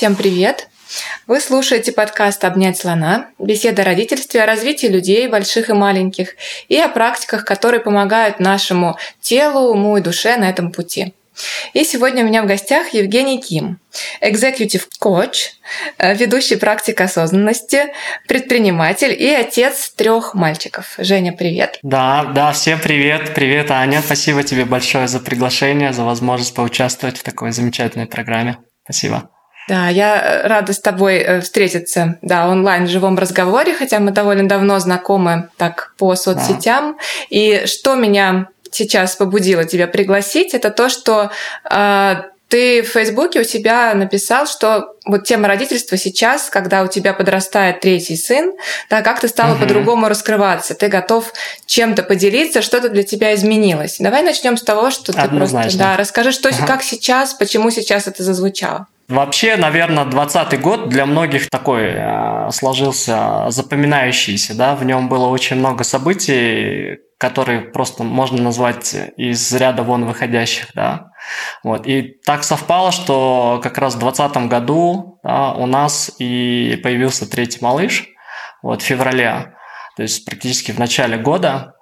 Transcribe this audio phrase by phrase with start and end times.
[0.00, 0.70] всем привет!
[1.26, 6.36] Вы слушаете подкаст «Обнять слона», беседа о родительстве, о развитии людей, больших и маленьких,
[6.70, 11.12] и о практиках, которые помогают нашему телу, уму и душе на этом пути.
[11.74, 13.78] И сегодня у меня в гостях Евгений Ким,
[14.22, 15.50] экзекутив коуч,
[15.98, 17.92] ведущий практик осознанности,
[18.26, 20.94] предприниматель и отец трех мальчиков.
[20.96, 21.78] Женя, привет.
[21.82, 23.34] Да, да, всем привет.
[23.34, 24.00] Привет, Аня.
[24.02, 28.56] Спасибо тебе большое за приглашение, за возможность поучаствовать в такой замечательной программе.
[28.84, 29.28] Спасибо.
[29.68, 34.48] Да, я рада с тобой э, встретиться, да, онлайн в живом разговоре, хотя мы довольно
[34.48, 36.96] давно знакомы так по соцсетям.
[36.96, 36.98] Да.
[37.28, 41.30] И что меня сейчас побудило тебя пригласить, это то, что
[41.70, 42.14] э,
[42.50, 47.80] ты в Фейсбуке у себя написал, что вот тема родительства сейчас, когда у тебя подрастает
[47.80, 48.52] третий сын,
[48.90, 49.60] да, как ты стала угу.
[49.60, 51.32] по-другому раскрываться, ты готов
[51.66, 53.96] чем-то поделиться, что-то для тебя изменилось.
[54.00, 55.62] Давай начнем с того, что ты Однозначно.
[55.62, 56.66] просто да, расскажи, что ага.
[56.66, 58.88] как сейчас, почему сейчас это зазвучало.
[59.08, 65.56] Вообще, наверное, 2020 год для многих такой э, сложился запоминающийся, да, в нем было очень
[65.56, 71.10] много событий, которые просто можно назвать из ряда вон выходящих, да.
[71.62, 71.86] Вот.
[71.86, 77.58] И так совпало, что как раз в 2020 году да, у нас и появился третий
[77.60, 78.08] малыш,
[78.62, 79.52] вот, в феврале,
[79.96, 81.74] то есть практически в начале года.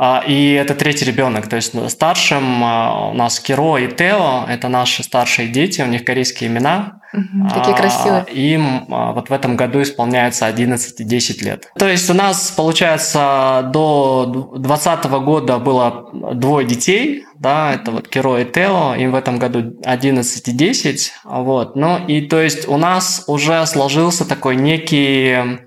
[0.00, 4.68] А, и это третий ребенок, то есть старшим а, у нас Киро и Тео, это
[4.68, 7.00] наши старшие дети, у них корейские имена.
[7.12, 8.24] Угу, такие красивые.
[8.32, 11.72] Им вот в этом году исполняется 11 и 10 лет.
[11.76, 18.38] То есть у нас, получается, до 2020 года было двое детей, да, это вот Киро
[18.38, 21.74] и Тео, им в этом году 11 и 10, вот.
[21.74, 25.58] Ну и то есть у нас уже сложился такой некий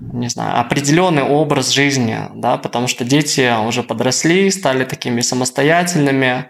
[0.00, 6.46] не знаю, определенный образ жизни, да, потому что дети уже подросли, стали такими самостоятельными,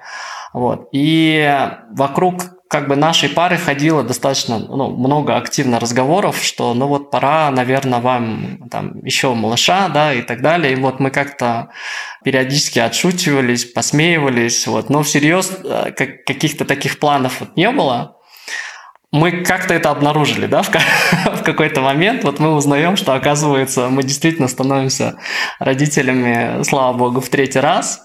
[0.52, 0.88] вот.
[0.92, 1.58] И
[1.90, 7.50] вокруг как бы нашей пары ходило достаточно ну, много активно разговоров, что ну вот пора,
[7.50, 10.73] наверное, вам там еще малыша, да, и так далее.
[10.73, 11.70] И вот мы как-то
[12.24, 14.90] периодически отшучивались, посмеивались, вот.
[14.90, 18.17] Но всерьез э, каких-то таких планов вот не было
[19.11, 20.69] мы как-то это обнаружили, да, в,
[21.36, 22.24] в какой-то момент.
[22.24, 25.19] Вот мы узнаем, что, оказывается, мы действительно становимся
[25.58, 28.02] родителями, слава богу, в третий раз.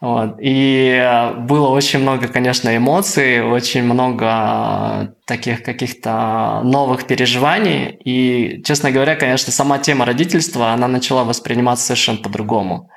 [0.00, 0.36] Вот.
[0.40, 7.96] И было очень много, конечно, эмоций, очень много таких каких-то новых переживаний.
[8.04, 12.90] И, честно говоря, конечно, сама тема родительства, она начала восприниматься совершенно по-другому.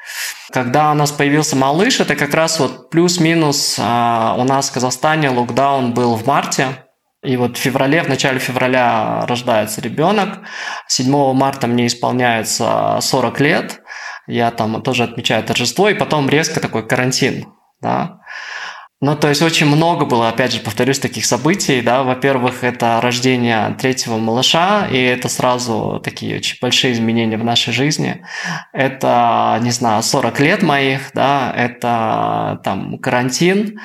[0.51, 5.29] Когда у нас появился малыш, это как раз вот плюс-минус а, у нас в Казахстане
[5.29, 6.67] локдаун был в марте,
[7.27, 10.39] и вот в феврале, в начале февраля рождается ребенок.
[10.87, 13.81] 7 марта мне исполняется 40 лет.
[14.27, 17.47] Я там тоже отмечаю торжество, и потом резко такой карантин.
[17.81, 18.19] Да?
[18.99, 23.75] Ну, то есть очень много было, опять же, повторюсь, таких событий, да, во-первых, это рождение
[23.79, 28.25] третьего малыша, и это сразу такие очень большие изменения в нашей жизни.
[28.73, 33.79] Это, не знаю, 40 лет моих, да, это там карантин,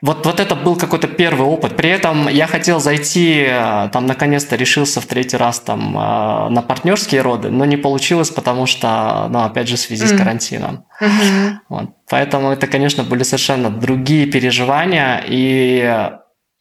[0.00, 1.76] вот, вот это был какой-то первый опыт.
[1.76, 6.62] При этом я хотел зайти, э, там, наконец-то решился в третий раз там э, на
[6.62, 10.14] партнерские роды, но не получилось, потому что, ну, опять же, в связи mm.
[10.14, 10.84] с карантином.
[11.00, 11.52] Mm-hmm.
[11.68, 11.90] Вот.
[12.08, 16.08] Поэтому это, конечно, были совершенно другие переживания и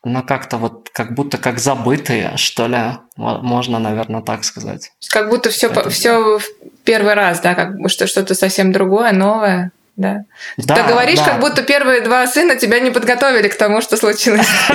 [0.03, 4.91] ну, как-то вот, как будто как забытые, что ли, можно, наверное, так сказать.
[5.09, 5.89] Как будто все, это...
[5.89, 6.43] все в
[6.85, 10.25] первый раз, да, как бы что, что-то совсем другое, новое да.
[10.57, 11.25] да Ты говоришь, да.
[11.25, 14.69] как будто первые два сына тебя не подготовили к тому, что случилось в.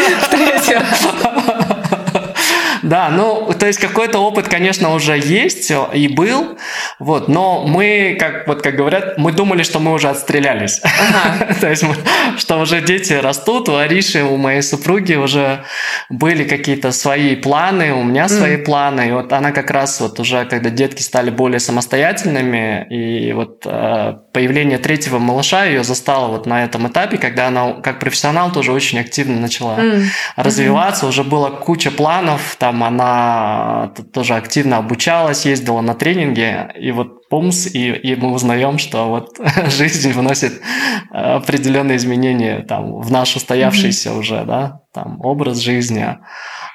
[2.92, 6.58] Да, ну, то есть какой-то опыт, конечно, уже есть и был,
[6.98, 10.82] вот, но мы, как вот как говорят, мы думали, что мы уже отстрелялись.
[10.84, 11.54] Ага.
[11.60, 11.86] то есть,
[12.36, 15.64] что уже дети растут, у Ариши, у моей супруги уже
[16.10, 18.64] были какие-то свои планы, у меня свои mm.
[18.64, 23.62] планы, и вот она как раз вот уже, когда детки стали более самостоятельными, и вот
[23.64, 28.70] э, появление третьего малыша ее застало вот на этом этапе, когда она как профессионал тоже
[28.70, 30.04] очень активно начала mm.
[30.36, 31.08] развиваться, mm-hmm.
[31.08, 37.28] уже было куча планов, там там она тоже активно обучалась, ездила на тренинги, и вот
[37.28, 39.38] пумс, и, и мы узнаем, что вот
[39.68, 40.60] жизнь вносит
[41.10, 44.18] определенные изменения там, в наш устоявшийся mm-hmm.
[44.18, 46.18] уже, да, там, образ жизни.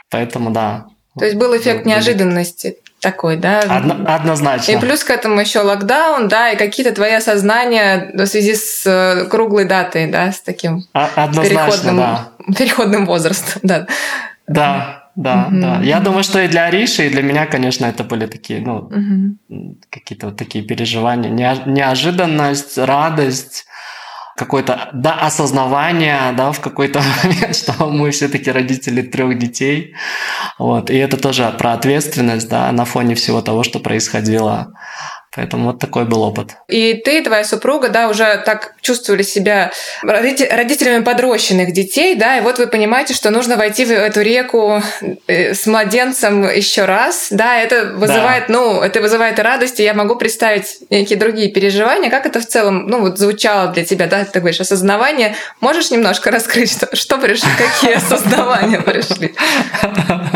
[0.09, 0.85] Поэтому да.
[1.17, 3.59] То есть был эффект неожиданности такой, да?
[3.59, 4.71] Одно, однозначно.
[4.71, 9.25] И плюс к этому еще локдаун, да, и какие-то твои осознания в связи с э,
[9.25, 12.29] круглой датой, да, с таким а, переходным, да.
[12.57, 13.87] переходным возрастом, да.
[14.47, 15.61] Да, да, mm-hmm.
[15.61, 15.81] да.
[15.81, 19.75] Я думаю, что и для Ариши, и для меня, конечно, это были такие, ну, mm-hmm.
[19.89, 21.31] какие-то вот такие переживания.
[21.65, 23.65] Неожиданность, радость.
[24.37, 29.95] какое-то до осознавания, да, в какой-то момент, что мы все-таки родители трех детей.
[30.59, 30.91] Вот.
[30.91, 34.73] И это тоже про ответственность, да, на фоне всего того, что происходило.
[35.37, 36.55] Поэтому вот такой был опыт.
[36.67, 42.57] И ты, твоя супруга, да, уже так чувствовали себя родителями подрощенных детей, да, и вот
[42.57, 44.81] вы понимаете, что нужно войти в эту реку
[45.27, 48.53] э, с младенцем еще раз, да, это вызывает, да.
[48.53, 52.09] ну, это вызывает радость, и я могу представить некие другие переживания.
[52.09, 55.35] Как это в целом, ну, вот звучало для тебя, да, ты говоришь, осознавание.
[55.61, 59.35] Можешь немножко раскрыть, что, что пришло, какие осознавания пришли?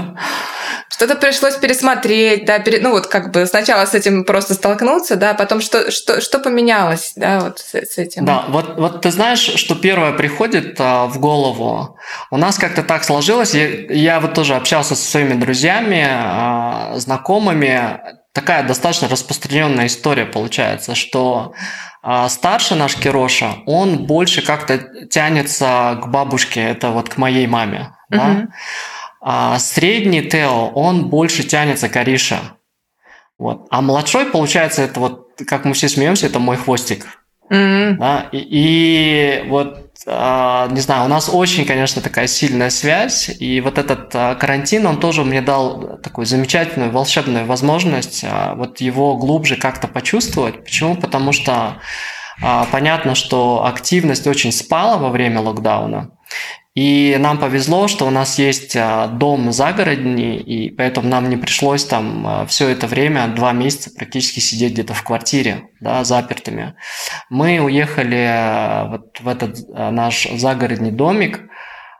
[1.01, 2.79] Что-то пришлось пересмотреть, да, пере...
[2.79, 7.13] ну вот как бы сначала с этим просто столкнуться, да, потом что, что, что поменялось,
[7.15, 8.23] да, вот с, с этим.
[8.23, 11.97] Да, вот, вот ты знаешь, что первое приходит а, в голову.
[12.29, 17.99] У нас как-то так сложилось, я, я вот тоже общался со своими друзьями, а, знакомыми,
[18.31, 21.55] такая достаточно распространенная история получается, что
[22.03, 24.77] а старший наш Кироша, он больше как-то
[25.07, 27.95] тянется к бабушке, это вот к моей маме.
[28.11, 28.17] Uh-huh.
[28.17, 28.47] Да?
[29.21, 32.39] А средний Тео, он больше тянется к Арише.
[33.37, 33.67] Вот.
[33.69, 37.05] А младшой, получается, это вот, как мы все смеемся, это мой хвостик.
[37.51, 37.97] Mm-hmm.
[37.97, 38.27] Да?
[38.31, 43.29] И, и вот, а, не знаю, у нас очень, конечно, такая сильная связь.
[43.39, 48.79] И вот этот а, карантин, он тоже мне дал такую замечательную, волшебную возможность а, вот
[48.79, 50.63] его глубже как-то почувствовать.
[50.63, 50.95] Почему?
[50.95, 51.77] Потому что
[52.41, 56.11] а, понятно, что активность очень спала во время локдауна.
[56.73, 61.83] И нам повезло, что у нас есть а, дом загородный, и поэтому нам не пришлось
[61.83, 66.75] там а, все это время, два месяца практически сидеть где-то в квартире, да, запертыми.
[67.29, 71.41] Мы уехали а, вот в этот наш загородный домик,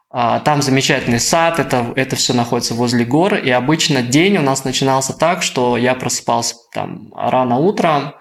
[0.09, 5.17] там замечательный сад, это, это все находится возле гор, и обычно день у нас начинался
[5.17, 8.15] так, что я просыпался там рано утром,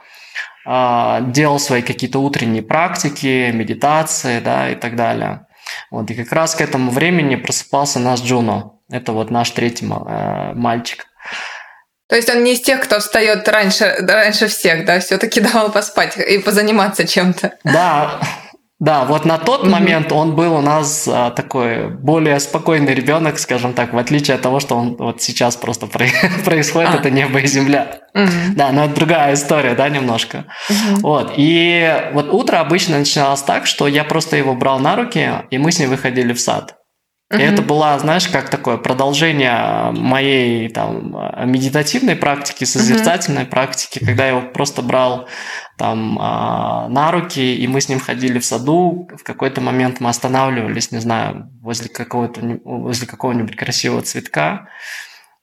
[0.65, 5.47] делал свои какие-то утренние практики, медитации, да, и так далее.
[5.91, 8.73] Вот, и как раз к этому времени просыпался наш Джуно.
[8.91, 11.07] Это вот наш третий э, мальчик.
[12.09, 16.17] То есть он не из тех, кто встает раньше, раньше всех, да, все-таки давал поспать
[16.17, 17.55] и позаниматься чем-то.
[17.63, 18.21] Да,
[18.81, 19.69] да, вот на тот mm-hmm.
[19.69, 24.41] момент он был у нас а, такой более спокойный ребенок, скажем так, в отличие от
[24.41, 25.87] того, что он вот сейчас просто
[26.45, 26.97] происходит, а.
[26.97, 27.99] это небо и земля.
[28.17, 28.55] Mm-hmm.
[28.57, 30.47] Да, но это другая история, да, немножко.
[30.71, 31.01] Mm-hmm.
[31.03, 35.59] Вот, и вот утро обычно начиналось так, что я просто его брал на руки, и
[35.59, 36.80] мы с ним выходили в сад.
[37.33, 41.15] И это было, знаешь, как такое продолжение моей там
[41.49, 43.51] медитативной практики, созерцательной uh-huh.
[43.51, 45.29] практики, когда я его просто брал
[45.77, 49.09] там а, на руки, и мы с ним ходили в саду.
[49.17, 54.69] В какой-то момент мы останавливались, не знаю, возле какого-то возле какого-нибудь красивого цветка.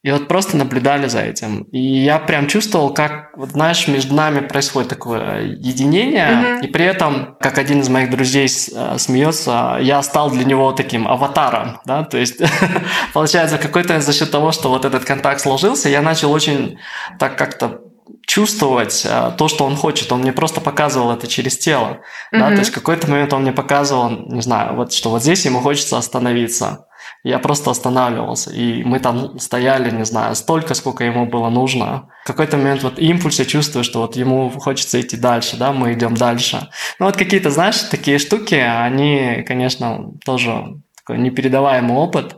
[0.04, 1.64] И вот просто наблюдали за этим.
[1.72, 6.28] И я прям чувствовал, как, вот знаешь, между нами происходит такое единение.
[6.28, 6.66] Mm-hmm.
[6.66, 11.08] И при этом, как один из моих друзей э, смеется, я стал для него таким
[11.08, 11.80] аватаром.
[11.86, 12.04] Да?
[12.04, 12.40] То есть,
[13.14, 16.78] получается, какой-то за счет того, что вот этот контакт сложился, я начал очень
[17.18, 17.82] так как-то
[18.28, 20.12] чувствовать а, то, что он хочет.
[20.12, 21.98] Он мне просто показывал это через тело.
[22.32, 22.40] Mm-hmm.
[22.40, 22.50] Да?
[22.50, 25.60] То есть в какой-то момент он мне показывал, не знаю, вот что вот здесь ему
[25.60, 26.87] хочется остановиться.
[27.24, 32.10] Я просто останавливался, и мы там стояли, не знаю, столько, сколько ему было нужно.
[32.24, 35.94] В какой-то момент вот импульс я чувствую, что вот ему хочется идти дальше, да, мы
[35.94, 36.70] идем дальше.
[37.00, 40.78] Ну вот какие-то, знаешь, такие штуки, они, конечно, тоже
[41.08, 42.36] такой непередаваемый опыт.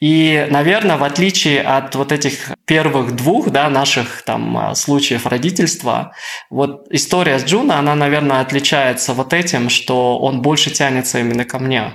[0.00, 6.12] И, наверное, в отличие от вот этих первых двух, да, наших там а, случаев родительства,
[6.48, 11.58] вот история с Джуна, она, наверное, отличается вот этим, что он больше тянется именно ко
[11.58, 11.94] мне.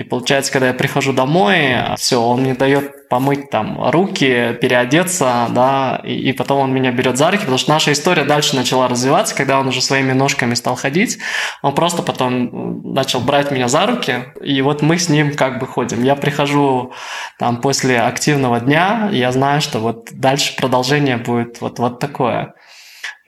[0.00, 6.00] И получается, когда я прихожу домой, все, он мне дает помыть там руки, переодеться, да,
[6.02, 9.34] и, и потом он меня берет за руки, потому что наша история дальше начала развиваться,
[9.34, 11.18] когда он уже своими ножками стал ходить,
[11.60, 15.66] он просто потом начал брать меня за руки, и вот мы с ним как бы
[15.66, 16.02] ходим.
[16.02, 16.94] Я прихожу
[17.38, 22.54] там после активного дня, я знаю, что вот дальше продолжение будет вот, вот такое.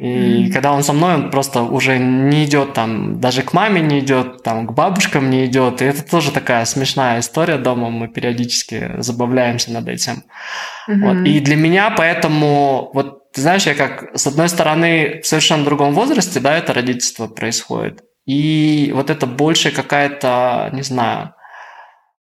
[0.03, 4.01] И когда он со мной, он просто уже не идет там, даже к маме не
[4.01, 5.81] идет, там, к бабушкам не идет.
[5.81, 10.25] И это тоже такая смешная история дома, мы периодически забавляемся над этим.
[10.91, 10.99] Mm-hmm.
[11.03, 11.29] Вот.
[11.29, 15.95] И для меня поэтому, вот ты знаешь, я как, с одной стороны, в совершенно другом
[15.95, 18.03] возрасте, да, это родительство происходит.
[18.27, 21.33] И вот это больше какая-то, не знаю,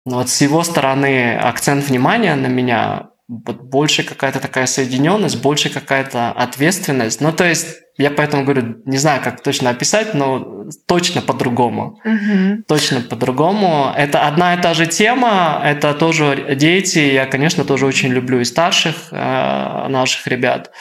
[0.06, 5.70] ну вот с его стороны акцент внимания на меня вот больше какая-то такая соединенность, больше
[5.70, 7.22] какая-то ответственность.
[7.22, 12.00] Ну, то есть, я поэтому говорю, не знаю, как точно описать, но точно по-другому.
[12.06, 12.64] Угу.
[12.68, 13.92] Точно по-другому.
[13.96, 17.00] Это одна и та же тема, это тоже дети.
[17.00, 20.72] Я, конечно, тоже очень люблю и старших э, наших ребят.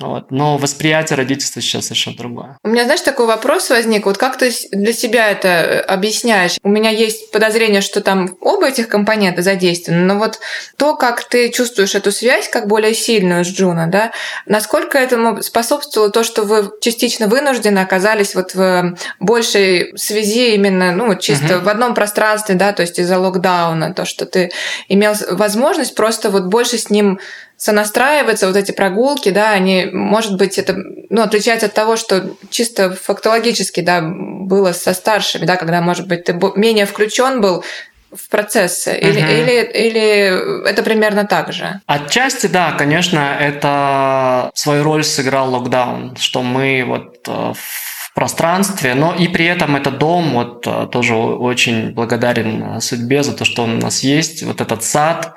[0.00, 0.30] Вот.
[0.30, 2.58] Но восприятие родительства сейчас совершенно другое.
[2.62, 4.06] У меня, знаешь, такой вопрос возник.
[4.06, 6.56] Вот как ты для себя это э, объясняешь?
[6.62, 10.38] У меня есть подозрение, что там оба этих компонента задействованы, но вот
[10.76, 14.12] то, как ты чувствуешь эту связь как более сильную с Джуна, да,
[14.46, 21.16] насколько этому способствовало то, что вы частично вынуждены оказались вот в большей связи именно, ну,
[21.16, 21.64] чисто угу.
[21.64, 24.52] в одном пространстве, да, то есть из-за локдауна, то, что ты
[24.88, 27.18] имел возможность просто вот больше с ним
[27.58, 30.76] сонастраиваться, вот эти прогулки, да, они, может быть, это,
[31.10, 36.24] ну, отличается от того, что чисто фактологически, да, было со старшими, да, когда, может быть,
[36.24, 37.64] ты менее включен был
[38.12, 38.96] в процессы?
[38.96, 39.30] Или, угу.
[39.30, 41.80] или, или это примерно так же?
[41.86, 49.14] Отчасти, да, конечно, это свою роль сыграл локдаун, что мы вот э, в пространстве, но
[49.14, 53.78] и при этом этот дом, вот э, тоже очень благодарен судьбе за то, что он
[53.78, 55.34] у нас есть, вот этот сад,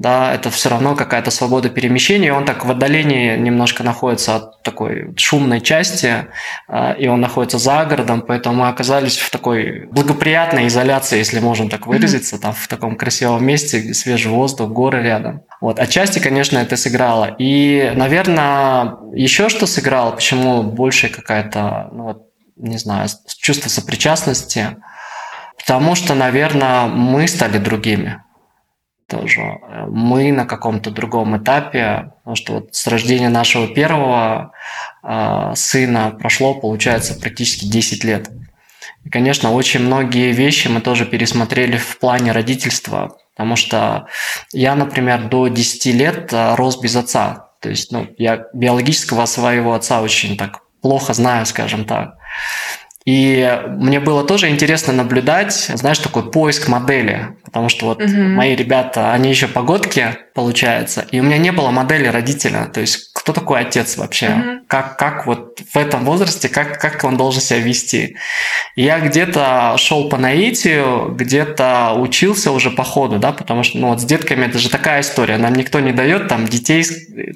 [0.00, 5.12] да, это все равно какая-то свобода перемещения, он так в отдалении немножко находится от такой
[5.16, 6.26] шумной части,
[6.68, 11.68] а, и он находится за городом, поэтому мы оказались в такой благоприятной изоляции, если можем
[11.68, 15.42] так выразиться, там в таком красивом месте, свежий воздух, горы рядом.
[15.60, 17.36] Вот, отчасти, конечно, это сыграло.
[17.38, 22.22] И, наверное, еще что сыграло, почему больше какая-то, ну вот,
[22.56, 23.06] не знаю,
[23.38, 24.78] чувство сопричастности,
[25.58, 28.22] потому что, наверное, мы стали другими
[29.10, 29.58] тоже.
[29.88, 34.52] Мы на каком-то другом этапе, потому что вот с рождения нашего первого
[35.02, 38.30] э, сына прошло, получается, практически 10 лет.
[39.04, 44.06] И, конечно, очень многие вещи мы тоже пересмотрели в плане родительства, потому что
[44.52, 47.50] я, например, до 10 лет а, рос без отца.
[47.60, 52.14] То есть, ну, я биологического своего отца очень так плохо знаю, скажем так.
[53.10, 58.12] И мне было тоже интересно наблюдать, знаешь, такой поиск модели, потому что вот угу.
[58.12, 63.09] мои ребята, они еще погодки, получается, и у меня не было модели родителя, то есть
[63.30, 64.66] кто такой отец вообще, угу.
[64.66, 68.16] как, как вот в этом возрасте, как, как он должен себя вести.
[68.74, 74.00] я где-то шел по наитию, где-то учился уже по ходу, да, потому что, ну вот
[74.00, 76.84] с детками это же такая история, нам никто не дает там детей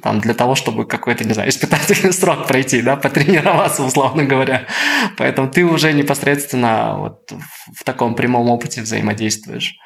[0.03, 4.67] там, для того, чтобы какой-то, не знаю, испытательный срок пройти, да, потренироваться, условно говоря.
[5.17, 7.33] Поэтому ты уже непосредственно вот
[7.73, 9.77] в таком прямом опыте взаимодействуешь.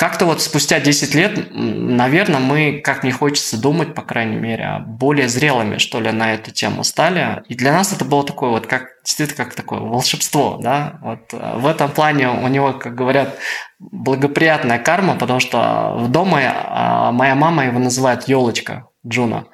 [0.00, 5.28] Как-то вот спустя 10 лет, наверное, мы, как мне хочется думать, по крайней мере, более
[5.28, 7.42] зрелыми, что ли, на эту тему стали.
[7.48, 10.98] И для нас это было такое вот, как действительно, как такое волшебство, да.
[11.02, 13.36] Вот э, в этом плане у него, как говорят,
[13.78, 19.48] благоприятная карма, потому что в доме а, моя мама его называет елочка Джуна.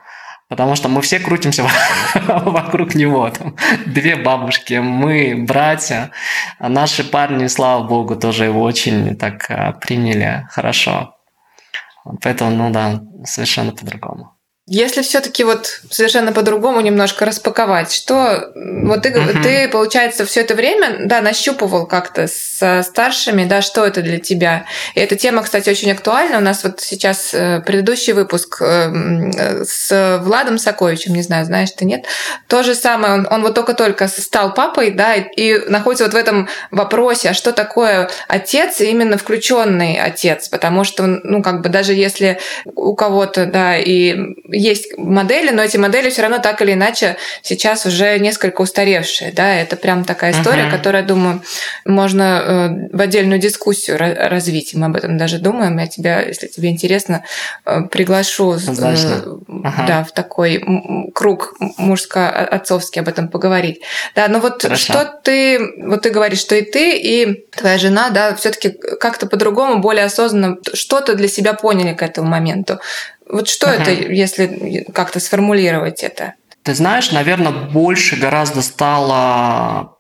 [0.48, 1.64] Потому что мы все крутимся
[2.26, 3.28] вокруг него.
[3.30, 6.12] Там две бабушки, мы, братья.
[6.58, 11.16] А наши парни, слава богу, тоже его очень так а, приняли хорошо.
[12.22, 14.35] Поэтому, ну да, совершенно по-другому.
[14.68, 19.40] Если все-таки вот совершенно по-другому немножко распаковать, что вот ты, uh-huh.
[19.40, 24.66] ты, получается, все это время, да, нащупывал как-то с старшими, да, что это для тебя.
[24.96, 26.38] И эта тема, кстати, очень актуальна.
[26.38, 31.84] У нас вот сейчас э, предыдущий выпуск э, с Владом Соковичем, не знаю, знаешь ты,
[31.84, 32.04] нет?
[32.48, 36.16] То же самое, он, он вот только-только стал папой, да, и, и находится вот в
[36.16, 41.92] этом вопросе, а что такое отец, именно включенный отец, потому что, ну, как бы даже
[41.92, 47.16] если у кого-то, да, и есть модели, но эти модели все равно так или иначе
[47.42, 49.32] сейчас уже несколько устаревшие.
[49.32, 49.54] Да?
[49.54, 50.70] Это прям такая история, uh-huh.
[50.70, 51.42] которая, думаю,
[51.84, 54.74] можно э, в отдельную дискуссию развить.
[54.74, 55.78] Мы об этом даже думаем.
[55.78, 57.24] Я тебя, если тебе интересно,
[57.64, 59.86] э, приглашу uh-huh.
[59.86, 60.62] да, в такой
[61.14, 63.82] круг мужско-отцовский об этом поговорить.
[64.14, 64.92] Да, но вот Хорошо.
[64.92, 69.80] что ты, вот ты говоришь, что и ты, и твоя жена, да, все-таки как-то по-другому,
[69.80, 72.80] более осознанно что-то для себя поняли к этому моменту.
[73.28, 73.82] Вот что uh-huh.
[73.82, 76.34] это, если как-то сформулировать это?
[76.62, 79.98] Ты знаешь, наверное, больше гораздо стало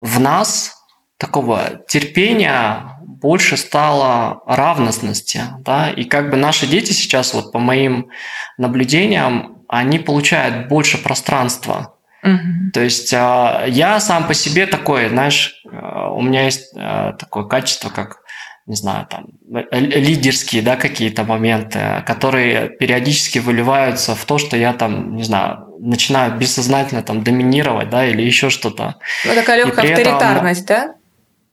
[0.00, 0.74] в нас
[1.18, 8.10] такого терпения, больше стало равностности, да, и как бы наши дети сейчас, вот по моим
[8.58, 11.94] наблюдениям, они получают больше пространства.
[12.22, 12.72] Угу.
[12.72, 17.44] То есть а, я сам по себе такой, знаешь, а, у меня есть а, такое
[17.44, 18.18] качество, как
[18.66, 19.26] не знаю, там,
[19.70, 26.36] лидерские, да, какие-то моменты, которые периодически выливаются в то, что я там, не знаю, начинаю
[26.36, 28.96] бессознательно там доминировать, да, или еще что-то.
[29.24, 30.76] Ну, такая легкая авторитарность, этом...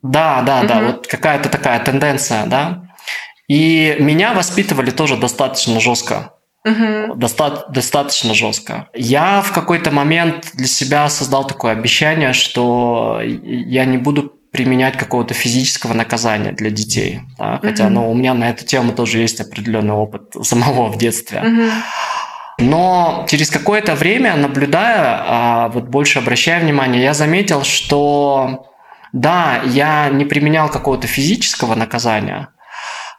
[0.01, 0.41] да?
[0.41, 0.67] Да, да, угу.
[0.67, 2.83] да, вот какая-то такая тенденция, да.
[3.47, 6.33] И меня воспитывали тоже достаточно жестко.
[6.65, 7.15] Угу.
[7.15, 8.87] Доста- достаточно жестко.
[8.95, 15.33] Я в какой-то момент для себя создал такое обещание, что я не буду применять какого-то
[15.33, 17.21] физического наказания для детей.
[17.39, 17.59] Да?
[17.61, 17.89] Хотя mm-hmm.
[17.89, 21.39] ну, у меня на эту тему тоже есть определенный опыт самого в детстве.
[21.43, 21.71] Mm-hmm.
[22.59, 28.67] Но через какое-то время, наблюдая, а, вот больше обращая внимание, я заметил, что
[29.11, 32.49] да, я не применял какого-то физического наказания,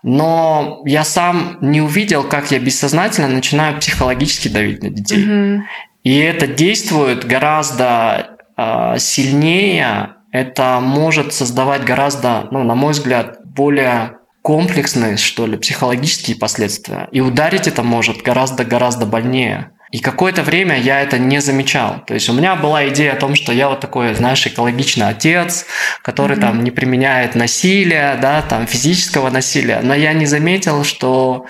[0.04, 5.24] но я сам не увидел, как я бессознательно начинаю психологически давить на детей.
[5.26, 5.60] Mm-hmm.
[6.04, 14.16] И это действует гораздо э, сильнее, это может создавать гораздо, ну, на мой взгляд, более
[14.42, 17.08] комплексные, что ли, психологические последствия.
[17.12, 19.70] И ударить это может гораздо-гораздо больнее.
[19.92, 22.04] И какое-то время я это не замечал.
[22.04, 25.66] То есть у меня была идея о том, что я вот такой, знаешь, экологичный отец,
[26.02, 26.40] который mm-hmm.
[26.40, 29.82] там не применяет насилия, да, там физического насилия.
[29.84, 31.46] Но я не заметил, что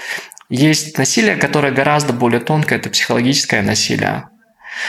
[0.51, 4.25] есть насилие, которое гораздо более тонкое, это психологическое насилие.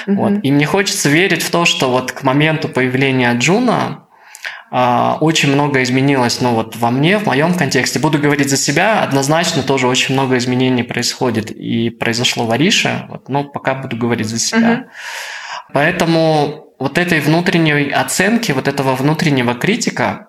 [0.08, 0.15] Mm-hmm.
[0.15, 0.44] Вот.
[0.44, 4.06] И мне хочется верить в то, что вот к моменту появления Джуна
[4.72, 8.00] а, очень много изменилось, ну вот во мне, в моем контексте.
[8.00, 13.30] Буду говорить за себя, однозначно тоже очень много изменений происходит и произошло в Арише, вот,
[13.30, 14.72] но пока буду говорить за себя.
[14.72, 14.89] Угу.
[15.74, 20.27] Поэтому вот этой внутренней оценки, вот этого внутреннего критика,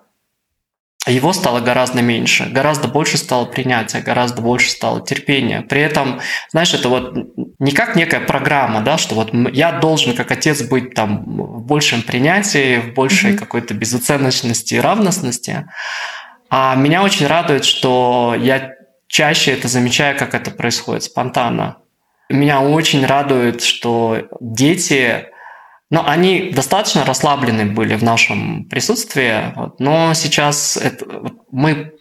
[1.11, 5.61] его стало гораздо меньше, гораздо больше стало принятия, гораздо больше стало терпения.
[5.61, 6.19] При этом,
[6.51, 7.15] знаешь, это вот
[7.59, 12.01] не как некая программа, да, что вот я должен как отец быть там в большем
[12.01, 13.37] принятии, в большей mm-hmm.
[13.37, 15.67] какой-то безоценочности и равностности.
[16.49, 18.71] А меня очень радует, что я
[19.07, 21.77] чаще это замечаю, как это происходит спонтанно.
[22.29, 25.27] Меня очень радует, что дети
[25.89, 31.05] но они достаточно расслаблены были в нашем присутствии, но сейчас это,
[31.51, 31.93] мы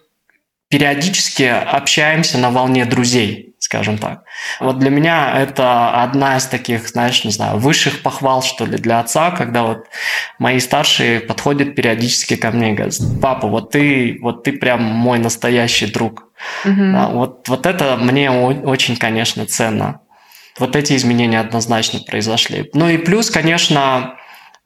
[0.68, 4.24] периодически общаемся на волне друзей, скажем так.
[4.58, 8.98] Вот для меня это одна из таких, знаешь, не знаю, высших похвал, что ли, для
[8.98, 9.86] отца, когда вот
[10.40, 15.20] мои старшие подходят периодически ко мне и говорят, папа, вот ты, вот ты прям мой
[15.20, 16.32] настоящий друг.
[16.64, 16.92] Угу.
[16.92, 20.00] Да, вот, вот это мне очень, конечно, ценно.
[20.58, 22.70] Вот эти изменения однозначно произошли.
[22.72, 24.16] Ну и плюс, конечно,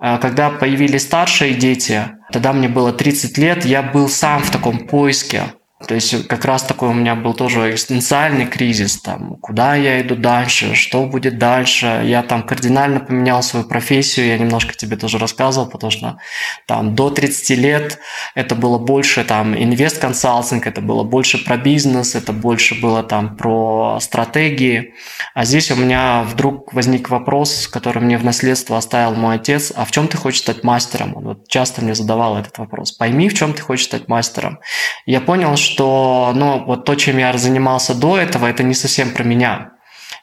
[0.01, 4.87] э, когда появились старшие дети, тогда мне было 30 лет, я был сам в таком
[4.87, 5.55] поиске.
[5.89, 10.15] То есть как раз такой у меня был тоже экзистенциальный кризис, там, куда я иду
[10.15, 12.03] дальше, что будет дальше.
[12.05, 16.19] Я там кардинально поменял свою профессию, я немножко тебе тоже рассказывал, потому что
[16.67, 17.99] там до 30 лет
[18.35, 23.99] это было больше там инвест-консалтинг, это было больше про бизнес, это больше было там про
[24.01, 24.93] стратегии.
[25.35, 29.87] А здесь у меня вдруг возник вопрос, который мне в наследство оставил мой отец, а
[29.87, 31.17] в чем ты хочешь стать мастером?
[31.17, 32.93] Он вот часто мне задавал этот вопрос.
[32.93, 34.59] Пойми, в чем ты хочешь стать мастером.
[35.07, 39.13] я понял, что что ну, вот то, чем я занимался до этого, это не совсем
[39.13, 39.73] про меня.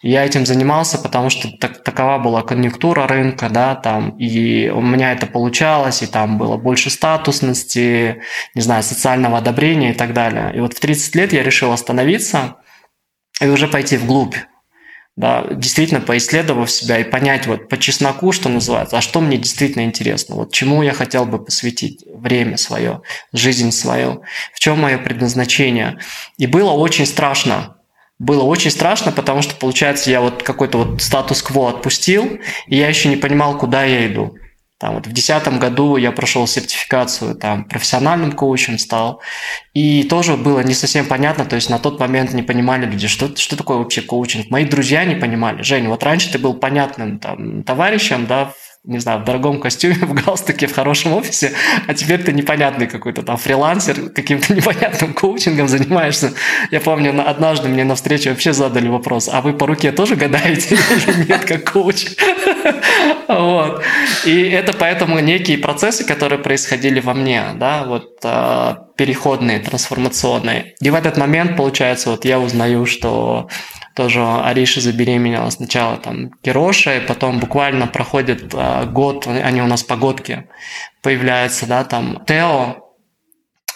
[0.02, 5.14] Я этим занимался, потому что так, такова была конъюнктура рынка, да, там, и у меня
[5.14, 8.22] это получалось, и там было больше статусности,
[8.54, 10.56] не знаю, социального одобрения и так далее.
[10.56, 12.58] И вот в 30 лет я решил остановиться
[13.42, 14.36] и уже пойти вглубь
[15.18, 19.84] да, действительно поисследовав себя и понять вот по чесноку, что называется, а что мне действительно
[19.84, 23.02] интересно, вот чему я хотел бы посвятить время свое,
[23.34, 24.22] жизнь свою,
[24.54, 25.98] в чем мое предназначение.
[26.38, 27.78] И было очень страшно,
[28.20, 33.10] было очень страшно, потому что, получается, я вот какой-то вот статус-кво отпустил, и я еще
[33.10, 34.38] не понимал, куда я иду.
[34.80, 39.22] Там вот в 2010 году я прошел сертификацию, там профессиональным коучем стал,
[39.74, 43.36] и тоже было не совсем понятно, то есть на тот момент не понимали люди, что,
[43.36, 44.52] что такое вообще коучинг.
[44.52, 45.64] Мои друзья не понимали.
[45.64, 48.54] Женя, вот раньше ты был понятным там, товарищем, да,
[48.88, 51.54] не знаю, в дорогом костюме, в галстуке, в хорошем офисе,
[51.88, 56.34] а теперь ты непонятный какой-то там фрилансер, каким-то непонятным коучингом занимаешься.
[56.72, 60.76] Я помню, однажды мне на встрече вообще задали вопрос, а вы по руке тоже гадаете
[60.92, 62.06] или нет, как коуч?
[63.28, 63.84] Вот.
[64.26, 70.76] И это поэтому некие процессы, которые происходили во мне, да, вот а, переходные, трансформационные.
[70.82, 73.50] И в этот момент, получается, вот я узнаю, что
[73.96, 79.84] тоже Ариша забеременела сначала там Кироша, и потом буквально проходит а, год, они у нас
[79.84, 80.48] погодки
[81.02, 82.78] появляются, да, там Тео.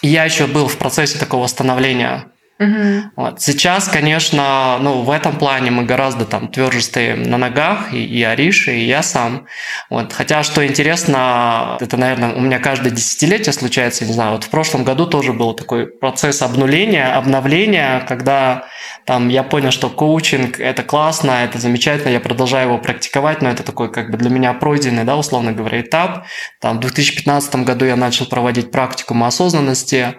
[0.00, 2.31] И я еще был в процессе такого становления
[2.62, 3.10] Угу.
[3.16, 3.40] Вот.
[3.40, 8.22] Сейчас, конечно, ну, в этом плане мы гораздо там тверже стоим на ногах, и, и
[8.22, 9.46] Ариша, и я сам.
[9.90, 10.12] Вот.
[10.12, 14.84] Хотя, что интересно, это, наверное, у меня каждое десятилетие случается, не знаю, вот в прошлом
[14.84, 18.64] году тоже был такой процесс обнуления, обновления, когда
[19.04, 23.62] там я понял, что коучинг– это классно, это замечательно, я продолжаю его практиковать, но это
[23.62, 26.26] такой как бы для меня пройденный, да, условно говоря, этап.
[26.60, 30.14] Там в 2015 году я начал проводить практику осознанности,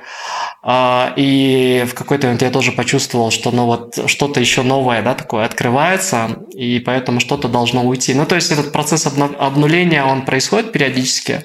[0.65, 5.43] и в какой-то момент я тоже почувствовал, что ну вот что-то еще новое, да, такое
[5.43, 8.13] открывается, и поэтому что-то должно уйти.
[8.13, 11.43] Ну, то есть этот процесс обнуления, он происходит периодически,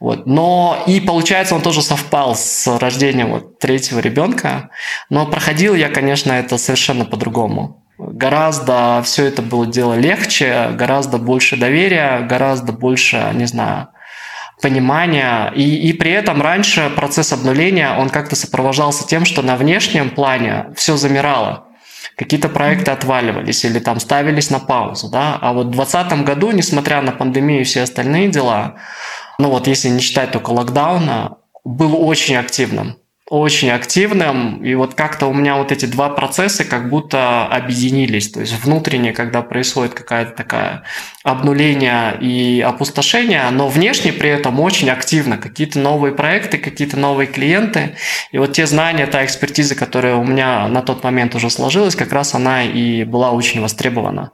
[0.00, 0.26] вот.
[0.26, 4.68] Но и получается, он тоже совпал с рождением вот третьего ребенка,
[5.08, 7.82] но проходил я, конечно, это совершенно по-другому.
[7.98, 13.88] гораздо все это было дело легче, гораздо больше доверия, гораздо больше, не знаю,
[14.62, 15.52] понимания.
[15.54, 20.66] И, и при этом раньше процесс обнуления, он как-то сопровождался тем, что на внешнем плане
[20.74, 21.66] все замирало.
[22.16, 25.38] Какие-то проекты отваливались или там ставились на паузу, да.
[25.40, 28.76] А вот в 2020 году, несмотря на пандемию и все остальные дела,
[29.38, 32.96] ну вот если не считать только локдауна, был очень активным
[33.32, 38.40] очень активным, и вот как-то у меня вот эти два процесса как будто объединились, то
[38.40, 40.82] есть внутренне, когда происходит какая-то такая
[41.22, 47.96] обнуление и опустошение, но внешне при этом очень активно, какие-то новые проекты, какие-то новые клиенты,
[48.32, 52.12] и вот те знания, та экспертиза, которая у меня на тот момент уже сложилась, как
[52.12, 54.32] раз она и была очень востребована.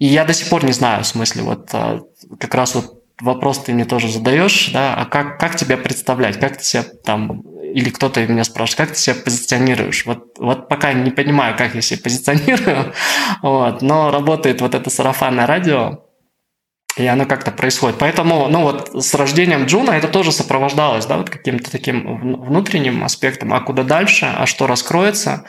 [0.00, 2.00] И я до сих пор не знаю, в смысле, вот а,
[2.40, 6.56] как раз вот вопрос ты мне тоже задаешь, да, а как, как тебя представлять, как
[6.56, 10.06] ты себя там или кто-то меня спрашивает, как ты себя позиционируешь?
[10.06, 12.92] Вот, вот пока не понимаю, как я себя позиционирую,
[13.42, 16.04] вот, но работает вот это сарафанное радио,
[16.98, 17.98] и оно как-то происходит.
[17.98, 23.54] Поэтому, ну вот с рождением Джуна это тоже сопровождалось, да, вот каким-то таким внутренним аспектом,
[23.54, 25.44] а куда дальше, а что раскроется,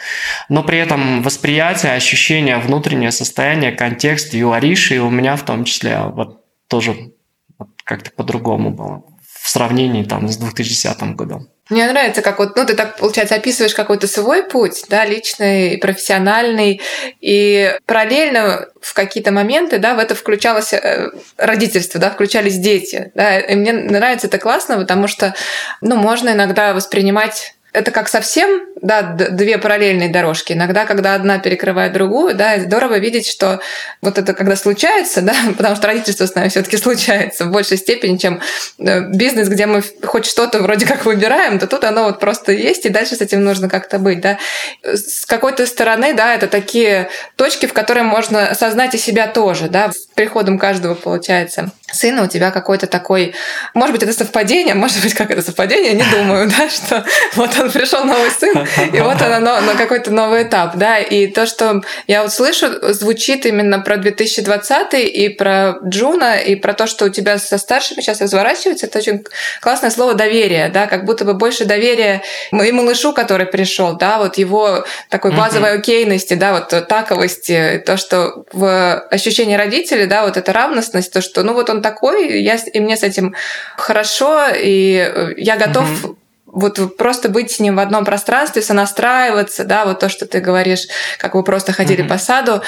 [0.47, 5.43] но при этом восприятие, ощущение, внутреннее состояние, контекст и у Ариши, и у меня в
[5.43, 7.13] том числе вот тоже
[7.57, 9.03] вот как-то по-другому было
[9.41, 11.47] в сравнении там с 2010 годом.
[11.69, 16.81] Мне нравится, как вот, ну, ты так, получается, описываешь какой-то свой путь, да, личный, профессиональный,
[17.21, 23.39] и параллельно в какие-то моменты, да, в это включалось э, родительство, да, включались дети, да,
[23.39, 25.35] и мне нравится это классно, потому что,
[25.81, 30.53] ну, можно иногда воспринимать это как совсем, да, две параллельные дорожки.
[30.53, 33.59] Иногда, когда одна перекрывает другую, да, здорово видеть, что
[34.01, 38.17] вот это когда случается, да, потому что родительство с нами все-таки случается в большей степени,
[38.17, 38.41] чем
[38.79, 42.85] э, бизнес, где мы хоть что-то вроде как выбираем, то тут оно вот просто есть,
[42.85, 44.39] и дальше с этим нужно как-то быть, да.
[44.83, 49.91] С какой-то стороны, да, это такие точки, в которые можно осознать и себя тоже, да.
[49.91, 53.33] С приходом каждого, получается, сына у тебя какой-то такой...
[53.73, 57.71] Может быть, это совпадение, может быть, как это совпадение, не думаю, да, что вот он
[57.71, 61.81] пришел новый сын, и вот она на, на какой-то новый этап, да, и то, что
[62.07, 67.09] я вот слышу, звучит именно про 2020 и про Джуна, и про то, что у
[67.09, 69.25] тебя со старшими сейчас разворачивается, это очень
[69.61, 72.21] классное слово доверие, да, как будто бы больше доверия
[72.51, 78.45] и малышу, который пришел, да, вот его такой базовой окейности, да, вот таковости, то, что
[78.51, 82.79] в ощущении родителей, да, вот эта равностность, то, что, ну, вот он такой, я, и
[82.79, 83.35] мне с этим
[83.77, 86.15] хорошо, и я готов угу
[86.51, 90.87] вот просто быть с ним в одном пространстве, сонастраиваться, да, вот то, что ты говоришь,
[91.17, 92.09] как вы просто ходили mm-hmm.
[92.09, 92.61] по саду.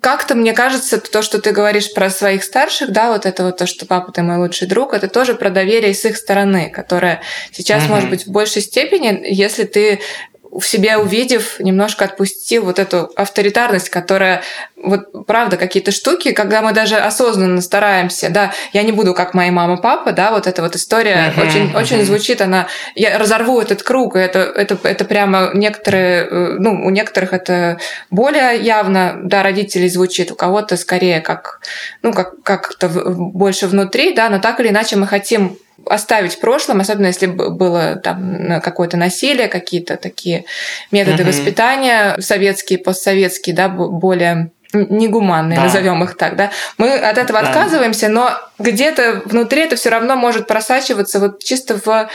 [0.00, 3.66] Как-то, мне кажется, то, что ты говоришь про своих старших, да, вот это вот то,
[3.66, 7.82] что папа ты мой лучший друг, это тоже про доверие с их стороны, которое сейчас
[7.82, 7.88] mm-hmm.
[7.88, 10.00] может быть в большей степени, если ты
[10.50, 14.42] в себе увидев, немножко отпустил вот эту авторитарность, которая
[14.76, 19.52] вот правда какие-то штуки, когда мы даже осознанно стараемся, да, я не буду как моя
[19.52, 21.80] мама, папа, да, вот эта вот история uh-huh, очень, uh-huh.
[21.80, 26.90] очень звучит, она, я разорву этот круг, это, это, это прямо некоторые, э, ну, у
[26.90, 27.78] некоторых это
[28.10, 31.60] более явно, да, родителей звучит, у кого-то скорее как,
[32.02, 35.58] ну, как, как-то больше внутри, да, но так или иначе мы хотим
[35.88, 40.44] оставить в прошлом, особенно если было там какое-то насилие, какие-то такие
[40.90, 41.30] методы угу.
[41.30, 45.64] воспитания советские, постсоветские, да, более негуманные, да.
[45.64, 46.50] назовем их так, да.
[46.76, 47.48] Мы от этого да.
[47.48, 52.08] отказываемся, но где-то внутри это все равно может просачиваться вот чисто в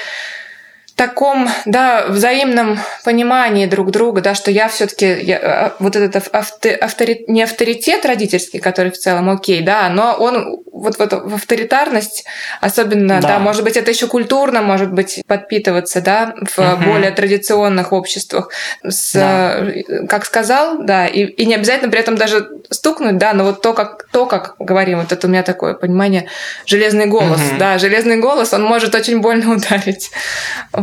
[0.96, 7.42] таком, да, взаимном понимании друг друга, да, что я все-таки а, вот этот авторитет, не
[7.44, 12.26] авторитет родительский, который в целом окей, да, но он вот, вот в авторитарность,
[12.62, 13.28] особенно, да.
[13.28, 16.84] да, может быть, это еще культурно, может быть, подпитываться, да, в угу.
[16.86, 18.50] более традиционных обществах,
[18.84, 20.08] с, да.
[20.08, 23.74] как сказал, да, и, и не обязательно при этом даже стукнуть, да, но вот то,
[23.74, 26.28] как, то, как говорим, вот это у меня такое понимание,
[26.66, 27.58] железный голос, угу.
[27.60, 30.12] да, железный голос, он может очень больно ударить.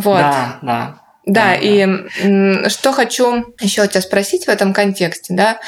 [0.01, 0.19] Вот.
[0.19, 1.01] Да, да.
[1.27, 1.87] Да, да, и
[2.25, 2.71] да.
[2.71, 5.61] что хочу еще тебя спросить в этом контексте, да,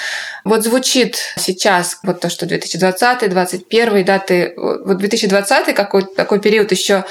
[0.45, 6.73] вот звучит сейчас вот то, что 2020, 2021, да, ты, вот 2020 какой такой период
[6.73, 7.05] еще